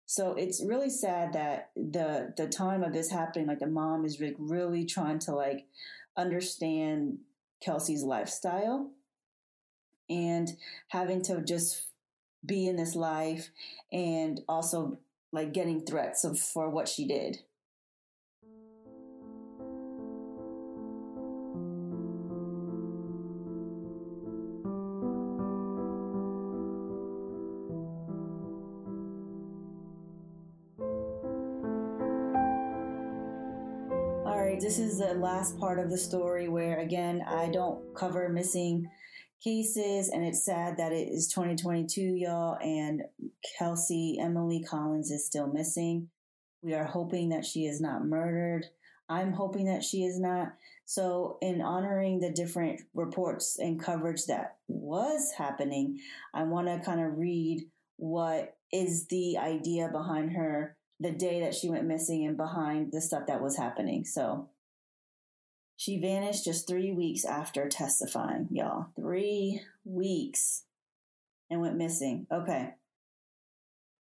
So 0.07 0.33
it's 0.33 0.61
really 0.65 0.89
sad 0.89 1.33
that 1.33 1.69
the 1.75 2.33
the 2.35 2.47
time 2.47 2.83
of 2.83 2.91
this 2.91 3.11
happening, 3.11 3.47
like 3.47 3.59
the 3.59 3.67
mom 3.67 4.03
is 4.03 4.19
like 4.19 4.35
really 4.37 4.83
trying 4.83 5.19
to 5.19 5.33
like 5.33 5.67
understand 6.17 7.19
Kelsey's 7.63 8.03
lifestyle 8.03 8.91
and 10.09 10.49
having 10.89 11.21
to 11.21 11.41
just 11.41 11.91
be 12.45 12.67
in 12.67 12.75
this 12.75 12.93
life 12.93 13.51
and 13.93 14.41
also 14.49 14.99
like 15.31 15.53
getting 15.53 15.85
threats 15.85 16.25
of 16.25 16.37
for 16.37 16.69
what 16.69 16.89
she 16.89 17.07
did. 17.07 17.39
The 35.11 35.19
last 35.19 35.59
part 35.59 35.77
of 35.79 35.89
the 35.89 35.97
story 35.97 36.47
where, 36.47 36.79
again, 36.79 37.21
I 37.27 37.49
don't 37.49 37.93
cover 37.95 38.29
missing 38.29 38.89
cases, 39.43 40.09
and 40.09 40.23
it's 40.23 40.45
sad 40.45 40.77
that 40.77 40.93
it 40.93 41.09
is 41.09 41.27
2022, 41.27 42.01
y'all, 42.01 42.57
and 42.61 43.01
Kelsey 43.57 44.17
Emily 44.21 44.63
Collins 44.63 45.11
is 45.11 45.25
still 45.25 45.47
missing. 45.47 46.07
We 46.61 46.75
are 46.75 46.85
hoping 46.85 47.29
that 47.29 47.45
she 47.45 47.65
is 47.65 47.81
not 47.81 48.05
murdered. 48.05 48.67
I'm 49.09 49.33
hoping 49.33 49.65
that 49.65 49.83
she 49.83 50.03
is 50.03 50.19
not. 50.19 50.53
So, 50.85 51.37
in 51.41 51.61
honoring 51.61 52.19
the 52.19 52.31
different 52.31 52.81
reports 52.93 53.57
and 53.59 53.83
coverage 53.83 54.27
that 54.27 54.57
was 54.67 55.33
happening, 55.37 55.99
I 56.33 56.43
want 56.43 56.67
to 56.67 56.79
kind 56.85 57.01
of 57.01 57.17
read 57.17 57.65
what 57.97 58.55
is 58.71 59.07
the 59.07 59.37
idea 59.37 59.89
behind 59.91 60.33
her 60.33 60.77
the 61.01 61.11
day 61.11 61.41
that 61.41 61.55
she 61.55 61.69
went 61.69 61.85
missing 61.85 62.25
and 62.25 62.37
behind 62.37 62.91
the 62.93 63.01
stuff 63.01 63.23
that 63.27 63.41
was 63.41 63.57
happening. 63.57 64.05
So 64.05 64.50
she 65.81 65.97
vanished 65.97 66.45
just 66.45 66.67
three 66.67 66.91
weeks 66.91 67.25
after 67.25 67.67
testifying, 67.67 68.47
y'all. 68.51 68.89
Three 68.95 69.61
weeks 69.83 70.65
and 71.49 71.59
went 71.59 71.75
missing. 71.75 72.27
Okay. 72.31 72.75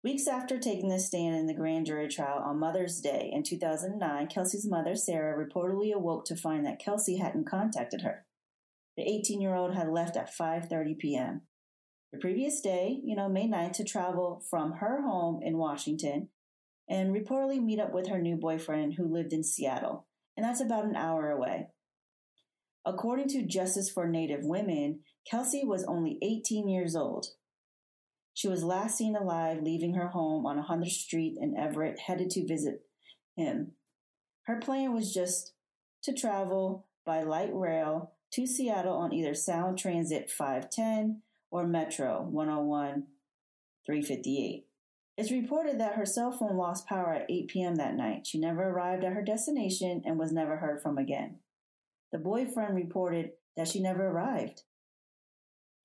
Weeks 0.05 0.27
after 0.27 0.59
taking 0.59 0.91
the 0.91 0.99
stand 0.99 1.35
in 1.35 1.47
the 1.47 1.55
grand 1.55 1.87
jury 1.87 2.09
trial 2.09 2.43
on 2.45 2.59
Mother's 2.59 3.01
Day 3.01 3.31
in 3.33 3.43
2009, 3.43 4.27
Kelsey's 4.27 4.69
mother, 4.69 4.95
Sarah, 4.95 5.35
reportedly 5.43 5.95
awoke 5.95 6.27
to 6.27 6.37
find 6.37 6.67
that 6.67 6.79
Kelsey 6.79 7.17
hadn't 7.17 7.49
contacted 7.49 8.03
her. 8.03 8.27
The 8.99 9.05
18-year-old 9.05 9.75
had 9.75 9.89
left 9.89 10.19
at 10.19 10.31
5:30 10.31 10.99
p.m. 10.99 11.41
The 12.13 12.19
previous 12.19 12.61
day, 12.61 13.01
you 13.03 13.17
know, 13.17 13.31
May 13.31 13.49
9th, 13.49 13.73
to 13.77 13.85
travel 13.85 14.45
from 14.51 14.73
her 14.73 15.01
home 15.01 15.41
in 15.43 15.57
Washington 15.57 16.29
and 16.87 17.17
reportedly 17.17 17.65
meet 17.65 17.81
up 17.81 17.95
with 17.95 18.09
her 18.09 18.21
new 18.21 18.37
boyfriend 18.37 18.97
who 18.99 19.11
lived 19.11 19.33
in 19.33 19.43
Seattle, 19.43 20.07
and 20.37 20.45
that's 20.45 20.61
about 20.61 20.85
an 20.85 20.97
hour 20.97 21.31
away. 21.31 21.69
According 22.85 23.29
to 23.29 23.47
Justice 23.47 23.91
for 23.91 24.09
Native 24.09 24.45
Women, 24.45 25.01
Kelsey 25.31 25.65
was 25.65 25.85
only 25.85 26.19
18 26.23 26.69
years 26.69 26.97
old. 26.97 27.27
She 28.35 28.49
was 28.49 28.65
last 28.65 28.97
seen 28.97 29.15
alive 29.15 29.63
leaving 29.63 29.95
her 29.95 30.09
home 30.09 30.47
on 30.47 30.63
100th 30.63 30.91
Street 30.91 31.37
in 31.41 31.57
Everett, 31.57 32.01
headed 32.01 32.31
to 32.31 32.47
visit 32.47 32.87
him. 33.37 33.73
Her 34.47 34.59
plan 34.59 34.93
was 34.93 35.13
just 35.13 35.53
to 36.03 36.13
travel 36.13 36.87
by 37.05 37.23
light 37.23 37.51
rail 37.53 38.13
to 38.33 38.47
Seattle 38.47 38.97
on 38.97 39.13
either 39.13 39.35
Sound 39.35 39.79
Transit 39.79 40.31
510 40.31 41.23
or 41.51 41.67
Metro 41.67 42.23
101 42.23 43.07
358. 43.87 44.67
It's 45.17 45.31
reported 45.31 45.79
that 45.79 45.95
her 45.95 46.07
cell 46.07 46.33
phone 46.33 46.57
lost 46.57 46.87
power 46.87 47.13
at 47.13 47.31
8 47.31 47.49
p.m. 47.49 47.75
that 47.77 47.95
night. 47.95 48.27
She 48.27 48.39
never 48.39 48.63
arrived 48.63 49.05
at 49.05 49.13
her 49.13 49.23
destination 49.23 50.03
and 50.05 50.19
was 50.19 50.33
never 50.33 50.57
heard 50.57 50.81
from 50.83 50.97
again. 50.97 51.41
The 52.13 52.19
boyfriend 52.19 52.75
reported 52.75 53.31
that 53.57 53.69
she 53.69 53.81
never 53.81 54.07
arrived. 54.07 54.63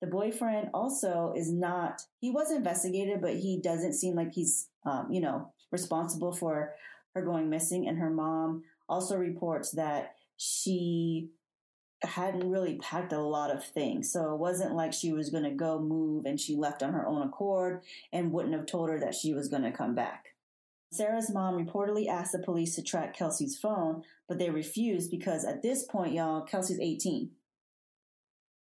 The 0.00 0.06
boyfriend 0.06 0.70
also 0.72 1.34
is 1.36 1.52
not, 1.52 2.02
he 2.20 2.30
was 2.30 2.50
investigated, 2.50 3.20
but 3.20 3.34
he 3.34 3.60
doesn't 3.62 3.94
seem 3.94 4.14
like 4.14 4.32
he's, 4.32 4.68
um, 4.86 5.08
you 5.10 5.20
know, 5.20 5.52
responsible 5.72 6.32
for 6.32 6.74
her 7.14 7.22
going 7.22 7.50
missing. 7.50 7.88
And 7.88 7.98
her 7.98 8.10
mom 8.10 8.62
also 8.88 9.16
reports 9.16 9.72
that 9.72 10.14
she 10.36 11.30
hadn't 12.02 12.50
really 12.50 12.76
packed 12.76 13.12
a 13.12 13.20
lot 13.20 13.50
of 13.50 13.64
things. 13.64 14.12
So 14.12 14.34
it 14.34 14.38
wasn't 14.38 14.74
like 14.74 14.92
she 14.92 15.12
was 15.12 15.30
going 15.30 15.44
to 15.44 15.50
go 15.50 15.80
move 15.80 16.26
and 16.26 16.38
she 16.38 16.56
left 16.56 16.82
on 16.82 16.92
her 16.92 17.06
own 17.06 17.22
accord 17.22 17.82
and 18.12 18.32
wouldn't 18.32 18.54
have 18.54 18.66
told 18.66 18.88
her 18.88 19.00
that 19.00 19.14
she 19.14 19.34
was 19.34 19.48
going 19.48 19.64
to 19.64 19.72
come 19.72 19.94
back. 19.94 20.26
Sarah's 20.90 21.30
mom 21.30 21.54
reportedly 21.54 22.08
asked 22.08 22.32
the 22.32 22.38
police 22.38 22.74
to 22.76 22.82
track 22.82 23.16
Kelsey's 23.16 23.58
phone, 23.58 24.02
but 24.26 24.38
they 24.38 24.48
refused 24.48 25.10
because 25.10 25.44
at 25.44 25.62
this 25.62 25.84
point, 25.84 26.14
y'all, 26.14 26.42
Kelsey's 26.42 26.80
18. 26.80 27.30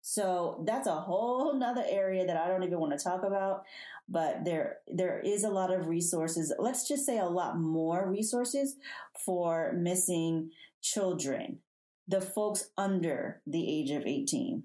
So 0.00 0.62
that's 0.66 0.86
a 0.86 0.94
whole 0.94 1.54
nother 1.54 1.84
area 1.88 2.26
that 2.26 2.36
I 2.36 2.48
don't 2.48 2.62
even 2.62 2.78
want 2.78 2.96
to 2.96 3.02
talk 3.02 3.24
about. 3.24 3.64
But 4.06 4.44
there 4.44 4.80
there 4.86 5.18
is 5.18 5.44
a 5.44 5.48
lot 5.48 5.72
of 5.72 5.86
resources. 5.86 6.52
Let's 6.58 6.86
just 6.86 7.06
say 7.06 7.18
a 7.18 7.24
lot 7.24 7.58
more 7.58 8.06
resources 8.06 8.76
for 9.18 9.72
missing 9.72 10.50
children 10.82 11.60
the 12.06 12.20
folks 12.20 12.70
under 12.76 13.40
the 13.46 13.68
age 13.68 13.90
of 13.90 14.06
18. 14.06 14.64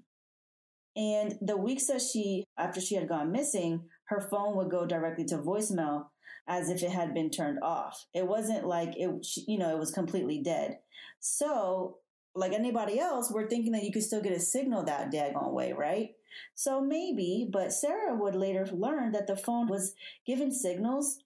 And 0.96 1.38
the 1.40 1.56
weeks 1.56 1.86
that 1.86 2.02
she, 2.02 2.44
after 2.58 2.80
she 2.80 2.96
had 2.96 3.08
gone 3.08 3.32
missing, 3.32 3.84
her 4.04 4.20
phone 4.20 4.56
would 4.56 4.70
go 4.70 4.86
directly 4.86 5.24
to 5.26 5.38
voicemail 5.38 6.06
as 6.48 6.68
if 6.68 6.82
it 6.82 6.90
had 6.90 7.14
been 7.14 7.30
turned 7.30 7.58
off. 7.62 8.06
It 8.12 8.26
wasn't 8.26 8.66
like 8.66 8.94
it, 8.96 9.10
you 9.46 9.58
know, 9.58 9.70
it 9.70 9.78
was 9.78 9.92
completely 9.92 10.42
dead. 10.42 10.78
So, 11.20 11.98
like 12.34 12.52
anybody 12.52 12.98
else, 12.98 13.30
we're 13.30 13.48
thinking 13.48 13.72
that 13.72 13.84
you 13.84 13.92
could 13.92 14.02
still 14.02 14.22
get 14.22 14.36
a 14.36 14.40
signal 14.40 14.84
that 14.84 15.12
daggone 15.12 15.52
way, 15.52 15.72
right? 15.72 16.10
So 16.54 16.80
maybe, 16.80 17.48
but 17.50 17.72
Sarah 17.72 18.14
would 18.14 18.34
later 18.34 18.66
learn 18.72 19.12
that 19.12 19.26
the 19.26 19.36
phone 19.36 19.68
was 19.68 19.94
giving 20.26 20.52
signals 20.52 21.18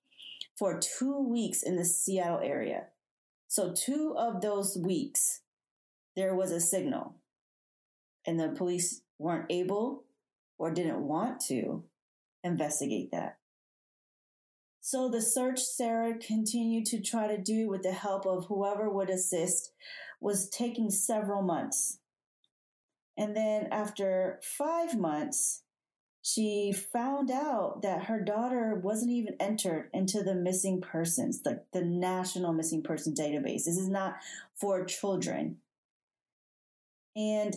for 0.57 0.81
two 0.81 1.19
weeks 1.19 1.63
in 1.63 1.77
the 1.77 1.85
Seattle 1.85 2.41
area. 2.43 2.87
So, 3.49 3.73
two 3.73 4.15
of 4.19 4.41
those 4.41 4.77
weeks, 4.77 5.41
there 6.17 6.35
was 6.35 6.53
a 6.53 6.61
signal, 6.61 7.17
and 8.27 8.39
the 8.39 8.49
police 8.49 9.03
weren't 9.19 9.47
able 9.51 10.05
or 10.59 10.71
didn't 10.71 11.07
want 11.07 11.41
to 11.41 11.85
investigate 12.43 13.11
that. 13.11 13.39
So 14.81 15.09
the 15.09 15.23
search 15.23 15.61
Sarah 15.61 16.19
continued 16.19 16.85
to 16.87 17.01
try 17.01 17.27
to 17.27 17.41
do 17.41 17.69
with 17.69 17.83
the 17.83 17.93
help 17.93 18.27
of 18.27 18.47
whoever 18.47 18.91
would 18.91 19.09
assist 19.09 19.73
was 20.21 20.49
taking 20.49 20.91
several 20.91 21.43
months. 21.43 22.01
And 23.17 23.35
then 23.35 23.69
after 23.73 24.41
five 24.43 24.99
months, 24.99 25.63
she 26.21 26.73
found 26.73 27.31
out 27.31 27.83
that 27.83 28.05
her 28.05 28.21
daughter 28.21 28.75
wasn't 28.75 29.13
even 29.13 29.37
entered 29.39 29.91
into 29.93 30.23
the 30.23 30.35
missing 30.35 30.81
persons, 30.81 31.43
the, 31.43 31.63
the 31.73 31.83
national 31.83 32.53
missing 32.53 32.83
person 32.83 33.15
database. 33.15 33.65
This 33.65 33.79
is 33.79 33.89
not 33.89 34.17
for 34.55 34.85
children. 34.85 35.59
And 37.17 37.55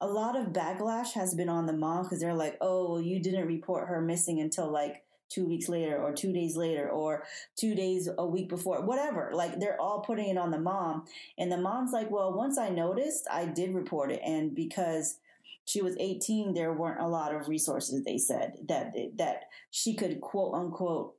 a 0.00 0.06
lot 0.06 0.36
of 0.36 0.48
backlash 0.48 1.12
has 1.12 1.34
been 1.34 1.48
on 1.48 1.66
the 1.66 1.72
mom 1.72 2.04
because 2.04 2.20
they're 2.20 2.34
like, 2.34 2.56
oh, 2.60 2.90
well, 2.92 3.00
you 3.00 3.20
didn't 3.20 3.46
report 3.46 3.88
her 3.88 4.00
missing 4.00 4.40
until 4.40 4.70
like 4.70 5.04
two 5.28 5.46
weeks 5.46 5.68
later 5.68 5.96
or 5.96 6.12
two 6.12 6.32
days 6.32 6.56
later 6.56 6.90
or 6.90 7.24
two 7.56 7.74
days 7.74 8.08
a 8.18 8.26
week 8.26 8.48
before, 8.48 8.84
whatever. 8.84 9.30
Like 9.32 9.58
they're 9.60 9.80
all 9.80 10.00
putting 10.00 10.28
it 10.28 10.36
on 10.36 10.50
the 10.50 10.58
mom. 10.58 11.04
And 11.38 11.50
the 11.50 11.56
mom's 11.56 11.92
like, 11.92 12.10
well, 12.10 12.34
once 12.34 12.58
I 12.58 12.68
noticed, 12.68 13.26
I 13.30 13.46
did 13.46 13.74
report 13.74 14.10
it. 14.10 14.20
And 14.24 14.54
because 14.54 15.18
she 15.64 15.80
was 15.80 15.96
18, 15.98 16.54
there 16.54 16.72
weren't 16.72 17.00
a 17.00 17.06
lot 17.06 17.34
of 17.34 17.48
resources, 17.48 18.04
they 18.04 18.18
said, 18.18 18.54
that, 18.68 18.94
that 19.16 19.44
she 19.70 19.94
could 19.94 20.20
quote 20.20 20.54
unquote 20.54 21.14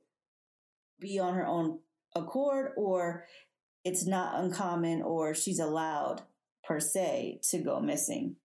be 1.00 1.18
on 1.18 1.34
her 1.34 1.46
own 1.46 1.78
accord 2.14 2.72
or 2.76 3.24
it's 3.84 4.06
not 4.06 4.42
uncommon 4.42 5.02
or 5.02 5.34
she's 5.34 5.58
allowed 5.58 6.22
per 6.66 6.80
se 6.80 7.40
to 7.50 7.58
go 7.58 7.80
missing. 7.80 8.36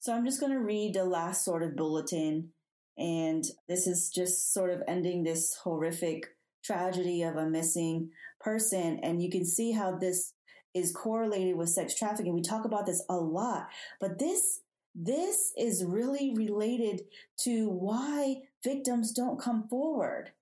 So 0.00 0.14
I'm 0.14 0.24
just 0.24 0.40
going 0.40 0.52
to 0.52 0.60
read 0.60 0.94
the 0.94 1.04
last 1.04 1.44
sort 1.44 1.62
of 1.62 1.76
bulletin. 1.76 2.50
And 2.98 3.44
this 3.68 3.86
is 3.86 4.10
just 4.10 4.52
sort 4.52 4.70
of 4.70 4.82
ending 4.88 5.22
this 5.22 5.56
horrific 5.62 6.36
tragedy 6.64 7.22
of 7.22 7.36
a 7.36 7.48
missing 7.48 8.10
person. 8.40 9.00
And 9.02 9.22
you 9.22 9.30
can 9.30 9.44
see 9.44 9.72
how 9.72 9.96
this 9.96 10.32
is 10.74 10.92
correlated 10.92 11.56
with 11.56 11.70
sex 11.70 11.94
trafficking. 11.94 12.34
We 12.34 12.42
talk 12.42 12.64
about 12.64 12.86
this 12.86 13.04
a 13.08 13.16
lot, 13.16 13.68
but 14.00 14.18
this 14.18 14.60
this 14.94 15.52
is 15.58 15.84
really 15.84 16.32
related 16.34 17.02
to 17.40 17.68
why 17.68 18.36
victims 18.64 19.12
don't 19.12 19.38
come 19.38 19.68
forward. 19.68 20.32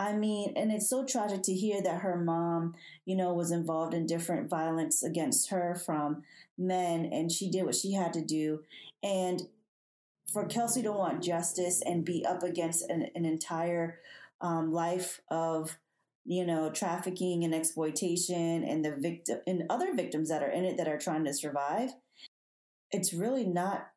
I 0.00 0.14
mean, 0.14 0.54
and 0.56 0.72
it's 0.72 0.88
so 0.88 1.04
tragic 1.04 1.42
to 1.42 1.52
hear 1.52 1.82
that 1.82 2.00
her 2.00 2.16
mom, 2.16 2.74
you 3.04 3.14
know, 3.14 3.34
was 3.34 3.50
involved 3.50 3.92
in 3.92 4.06
different 4.06 4.48
violence 4.48 5.02
against 5.02 5.50
her 5.50 5.74
from 5.74 6.22
men 6.56 7.04
and 7.04 7.30
she 7.30 7.50
did 7.50 7.66
what 7.66 7.74
she 7.74 7.92
had 7.92 8.14
to 8.14 8.24
do. 8.24 8.62
And 9.02 9.42
for 10.32 10.46
Kelsey 10.46 10.80
to 10.84 10.92
want 10.92 11.22
justice 11.22 11.82
and 11.84 12.02
be 12.02 12.24
up 12.24 12.42
against 12.42 12.88
an, 12.88 13.08
an 13.14 13.26
entire 13.26 13.98
um, 14.40 14.72
life 14.72 15.20
of, 15.30 15.76
you 16.24 16.46
know, 16.46 16.70
trafficking 16.70 17.44
and 17.44 17.54
exploitation 17.54 18.64
and 18.64 18.82
the 18.82 18.96
victim 18.96 19.40
and 19.46 19.64
other 19.68 19.94
victims 19.94 20.30
that 20.30 20.42
are 20.42 20.50
in 20.50 20.64
it 20.64 20.78
that 20.78 20.88
are 20.88 20.98
trying 20.98 21.26
to 21.26 21.34
survive, 21.34 21.90
it's 22.90 23.12
really 23.12 23.44
not 23.44 23.88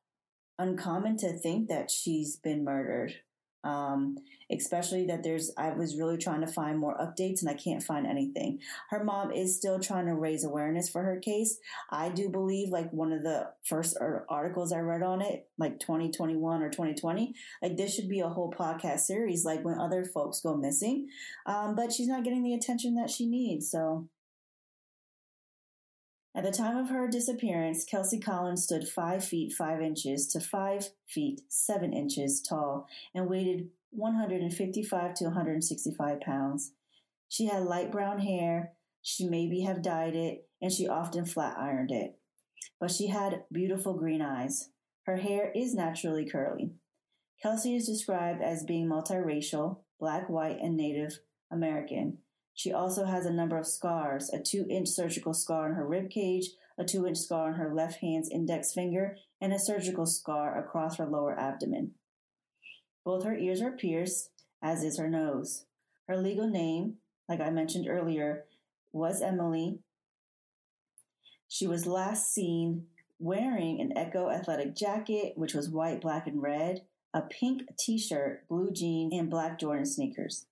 uncommon 0.59 1.15
to 1.19 1.31
think 1.31 1.69
that 1.69 1.89
she's 1.89 2.35
been 2.35 2.65
murdered 2.65 3.15
um, 3.63 4.17
especially 4.51 5.05
that 5.07 5.23
there's, 5.23 5.51
I 5.57 5.71
was 5.71 5.97
really 5.97 6.17
trying 6.17 6.41
to 6.41 6.47
find 6.47 6.77
more 6.77 6.97
updates 6.97 7.41
and 7.41 7.49
I 7.49 7.53
can't 7.53 7.83
find 7.83 8.05
anything. 8.05 8.59
Her 8.89 9.03
mom 9.03 9.31
is 9.31 9.55
still 9.55 9.79
trying 9.79 10.05
to 10.07 10.15
raise 10.15 10.43
awareness 10.43 10.89
for 10.89 11.03
her 11.03 11.19
case. 11.19 11.59
I 11.89 12.09
do 12.09 12.29
believe, 12.29 12.69
like 12.69 12.91
one 12.91 13.11
of 13.11 13.23
the 13.23 13.49
first 13.63 13.97
articles 14.29 14.71
I 14.71 14.79
read 14.79 15.03
on 15.03 15.21
it, 15.21 15.47
like 15.57 15.79
2021 15.79 16.61
or 16.61 16.69
2020, 16.69 17.33
like 17.61 17.77
this 17.77 17.95
should 17.95 18.09
be 18.09 18.19
a 18.19 18.29
whole 18.29 18.51
podcast 18.51 19.01
series, 19.01 19.45
like 19.45 19.63
when 19.63 19.79
other 19.79 20.05
folks 20.05 20.41
go 20.41 20.55
missing. 20.55 21.07
Um, 21.45 21.75
but 21.75 21.91
she's 21.91 22.07
not 22.07 22.23
getting 22.23 22.43
the 22.43 22.53
attention 22.53 22.95
that 22.95 23.09
she 23.09 23.25
needs. 23.25 23.69
So 23.69 24.07
at 26.35 26.43
the 26.43 26.51
time 26.51 26.77
of 26.77 26.89
her 26.89 27.07
disappearance, 27.07 27.85
Kelsey 27.85 28.19
Collins 28.19 28.63
stood 28.63 28.87
5 28.87 29.23
feet 29.23 29.53
5 29.53 29.81
inches 29.81 30.27
to 30.29 30.39
5 30.39 30.89
feet 31.07 31.41
7 31.47 31.93
inches 31.93 32.41
tall 32.41 32.87
and 33.13 33.27
weighed 33.27 33.69
155 33.91 35.13
to 35.15 35.25
165 35.25 36.21
pounds. 36.21 36.71
She 37.29 37.45
had 37.45 37.63
light 37.63 37.91
brown 37.91 38.19
hair, 38.19 38.73
she 39.01 39.27
maybe 39.27 39.61
have 39.61 39.83
dyed 39.83 40.15
it, 40.15 40.47
and 40.61 40.71
she 40.71 40.87
often 40.87 41.25
flat 41.25 41.57
ironed 41.57 41.91
it. 41.91 42.17
But 42.79 42.91
she 42.91 43.07
had 43.07 43.43
beautiful 43.51 43.93
green 43.93 44.21
eyes. 44.21 44.69
Her 45.05 45.17
hair 45.17 45.51
is 45.53 45.75
naturally 45.75 46.25
curly. 46.25 46.71
Kelsey 47.41 47.75
is 47.75 47.85
described 47.85 48.41
as 48.41 48.63
being 48.63 48.87
multiracial, 48.87 49.79
black, 49.99 50.29
white, 50.29 50.59
and 50.61 50.77
Native 50.77 51.19
American. 51.51 52.19
She 52.53 52.71
also 52.71 53.05
has 53.05 53.25
a 53.25 53.33
number 53.33 53.57
of 53.57 53.65
scars 53.65 54.29
a 54.29 54.39
two 54.39 54.65
inch 54.69 54.87
surgical 54.89 55.33
scar 55.33 55.65
on 55.65 55.75
her 55.75 55.87
rib 55.87 56.09
cage, 56.09 56.49
a 56.77 56.83
two 56.83 57.07
inch 57.07 57.17
scar 57.17 57.47
on 57.47 57.55
her 57.55 57.73
left 57.73 57.99
hand's 57.99 58.29
index 58.29 58.73
finger, 58.73 59.17
and 59.41 59.53
a 59.53 59.59
surgical 59.59 60.05
scar 60.05 60.57
across 60.57 60.97
her 60.97 61.05
lower 61.05 61.37
abdomen. 61.37 61.91
Both 63.03 63.25
her 63.25 63.35
ears 63.35 63.61
are 63.61 63.71
pierced, 63.71 64.29
as 64.61 64.83
is 64.83 64.97
her 64.97 65.09
nose. 65.09 65.65
Her 66.07 66.17
legal 66.17 66.47
name, 66.47 66.97
like 67.27 67.41
I 67.41 67.49
mentioned 67.49 67.87
earlier, 67.87 68.45
was 68.91 69.21
Emily. 69.21 69.79
She 71.47 71.67
was 71.67 71.85
last 71.85 72.33
seen 72.33 72.87
wearing 73.19 73.79
an 73.79 73.97
Ecko 73.97 74.29
athletic 74.29 74.75
jacket, 74.75 75.33
which 75.35 75.53
was 75.53 75.69
white, 75.69 76.01
black, 76.01 76.27
and 76.27 76.41
red, 76.41 76.81
a 77.13 77.21
pink 77.21 77.63
t 77.77 77.97
shirt, 77.97 78.47
blue 78.47 78.71
jeans, 78.71 79.13
and 79.13 79.29
black 79.29 79.59
Jordan 79.59 79.85
sneakers. 79.85 80.45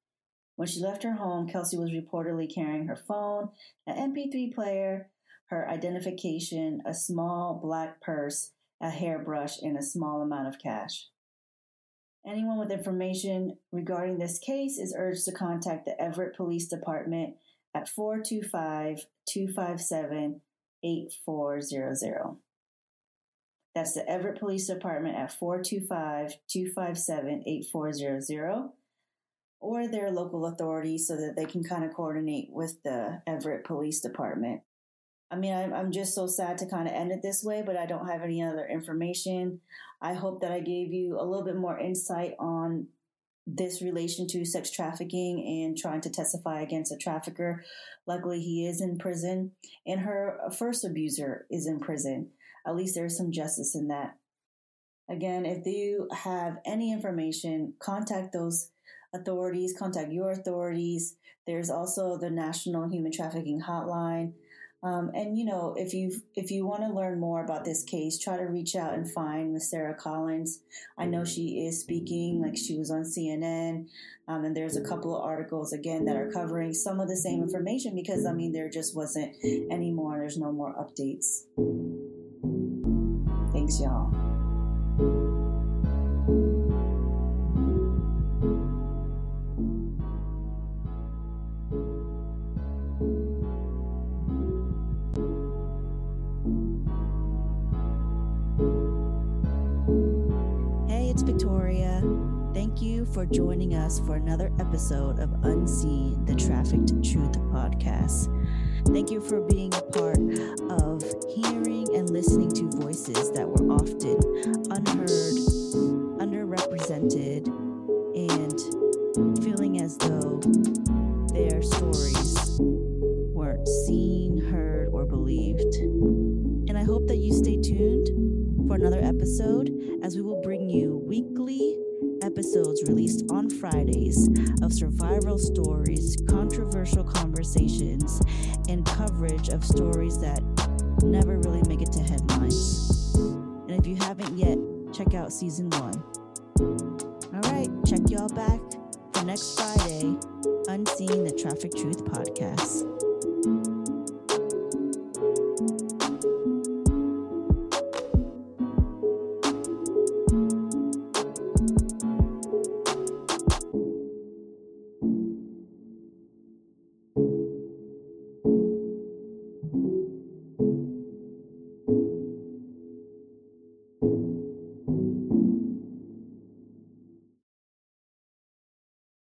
When 0.61 0.67
she 0.67 0.79
left 0.79 1.01
her 1.01 1.13
home, 1.13 1.47
Kelsey 1.47 1.75
was 1.75 1.89
reportedly 1.89 2.47
carrying 2.53 2.85
her 2.85 2.95
phone, 2.95 3.49
an 3.87 4.13
MP3 4.13 4.53
player, 4.53 5.09
her 5.47 5.67
identification, 5.67 6.83
a 6.85 6.93
small 6.93 7.59
black 7.59 7.99
purse, 7.99 8.51
a 8.79 8.91
hairbrush, 8.91 9.59
and 9.63 9.75
a 9.75 9.81
small 9.81 10.21
amount 10.21 10.47
of 10.47 10.59
cash. 10.59 11.07
Anyone 12.23 12.59
with 12.59 12.69
information 12.69 13.57
regarding 13.71 14.19
this 14.19 14.37
case 14.37 14.77
is 14.77 14.93
urged 14.95 15.25
to 15.25 15.31
contact 15.31 15.85
the 15.85 15.99
Everett 15.99 16.37
Police 16.37 16.67
Department 16.67 17.37
at 17.73 17.89
425 17.89 19.07
257 19.27 20.41
8400. 20.83 22.37
That's 23.73 23.95
the 23.95 24.07
Everett 24.07 24.39
Police 24.39 24.67
Department 24.67 25.15
at 25.15 25.33
425 25.33 26.35
257 26.47 27.43
8400 27.47 28.69
or 29.61 29.87
their 29.87 30.11
local 30.11 30.47
authorities 30.47 31.07
so 31.07 31.15
that 31.15 31.35
they 31.37 31.45
can 31.45 31.63
kind 31.63 31.85
of 31.85 31.93
coordinate 31.93 32.49
with 32.51 32.81
the 32.83 33.21
Everett 33.27 33.63
Police 33.63 34.01
Department. 34.01 34.61
I 35.29 35.37
mean, 35.37 35.53
I'm, 35.53 35.91
just 35.93 36.13
so 36.13 36.27
sad 36.27 36.57
to 36.57 36.65
kind 36.65 36.89
of 36.89 36.93
end 36.93 37.13
it 37.13 37.21
this 37.21 37.41
way, 37.41 37.63
but 37.65 37.77
I 37.77 37.85
don't 37.85 38.09
have 38.09 38.21
any 38.21 38.43
other 38.43 38.67
information. 38.67 39.61
I 40.01 40.13
hope 40.13 40.41
that 40.41 40.51
I 40.51 40.59
gave 40.59 40.91
you 40.91 41.17
a 41.17 41.23
little 41.23 41.45
bit 41.45 41.55
more 41.55 41.79
insight 41.79 42.33
on 42.37 42.87
this 43.47 43.81
relation 43.81 44.27
to 44.27 44.43
sex 44.43 44.71
trafficking 44.71 45.63
and 45.63 45.77
trying 45.77 46.01
to 46.01 46.09
testify 46.09 46.61
against 46.61 46.91
a 46.91 46.97
trafficker. 46.97 47.63
Luckily, 48.05 48.41
he 48.41 48.67
is 48.67 48.81
in 48.81 48.97
prison, 48.97 49.51
and 49.85 50.01
her 50.01 50.37
first 50.57 50.83
abuser 50.83 51.45
is 51.49 51.65
in 51.65 51.79
prison. 51.79 52.31
At 52.67 52.75
least 52.75 52.95
there's 52.95 53.17
some 53.17 53.31
justice 53.31 53.73
in 53.73 53.87
that. 53.87 54.17
Again, 55.09 55.45
if 55.45 55.65
you 55.65 56.07
have 56.13 56.57
any 56.65 56.91
information, 56.91 57.73
contact 57.79 58.33
those 58.33 58.69
authorities, 59.13 59.75
contact 59.77 60.11
your 60.11 60.31
authorities. 60.31 61.15
There's 61.47 61.69
also 61.69 62.17
the 62.17 62.29
National 62.29 62.89
Human 62.89 63.11
Trafficking 63.11 63.61
Hotline. 63.61 64.33
Um, 64.83 65.11
and 65.13 65.37
you 65.37 65.45
know, 65.45 65.75
if 65.77 65.93
you 65.93 66.11
if 66.35 66.49
you 66.49 66.65
want 66.65 66.81
to 66.81 66.87
learn 66.87 67.19
more 67.19 67.43
about 67.43 67.65
this 67.65 67.83
case, 67.83 68.17
try 68.17 68.37
to 68.37 68.45
reach 68.45 68.75
out 68.75 68.95
and 68.95 69.09
find 69.09 69.53
Miss 69.53 69.69
Sarah 69.69 69.93
Collins. 69.93 70.59
I 70.97 71.05
know 71.05 71.23
she 71.23 71.65
is 71.67 71.79
speaking, 71.79 72.41
like 72.41 72.57
she 72.57 72.79
was 72.79 72.89
on 72.89 73.03
CNN, 73.03 73.87
um, 74.27 74.43
and 74.43 74.57
there's 74.57 74.77
a 74.77 74.83
couple 74.83 75.15
of 75.15 75.23
articles 75.23 75.71
again 75.71 76.05
that 76.05 76.15
are 76.15 76.31
covering 76.31 76.73
some 76.73 76.99
of 76.99 77.07
the 77.07 77.15
same 77.15 77.43
information 77.43 77.93
because 77.93 78.25
I 78.25 78.33
mean 78.33 78.53
there 78.53 78.69
just 78.69 78.95
wasn't 78.95 79.35
any 79.43 79.91
more. 79.91 80.17
There's 80.17 80.37
no 80.37 80.51
more 80.51 80.73
updates. 80.73 81.43
Thanks, 83.53 83.79
y'all. 83.79 84.20
For 103.13 103.25
joining 103.25 103.75
us 103.75 103.99
for 103.99 104.15
another 104.15 104.51
episode 104.59 105.19
of 105.19 105.33
Unseen, 105.43 106.23
the 106.25 106.33
Trafficked 106.33 106.89
Truth 107.03 107.33
podcast. 107.51 108.29
Thank 108.87 109.11
you 109.11 109.19
for 109.19 109.41
being 109.41 109.73
a 109.73 109.81
part 109.81 110.17
of 110.81 111.03
hearing 111.35 111.93
and 111.93 112.09
listening 112.09 112.49
to 112.51 112.69
voices 112.79 113.31
that 113.31 113.47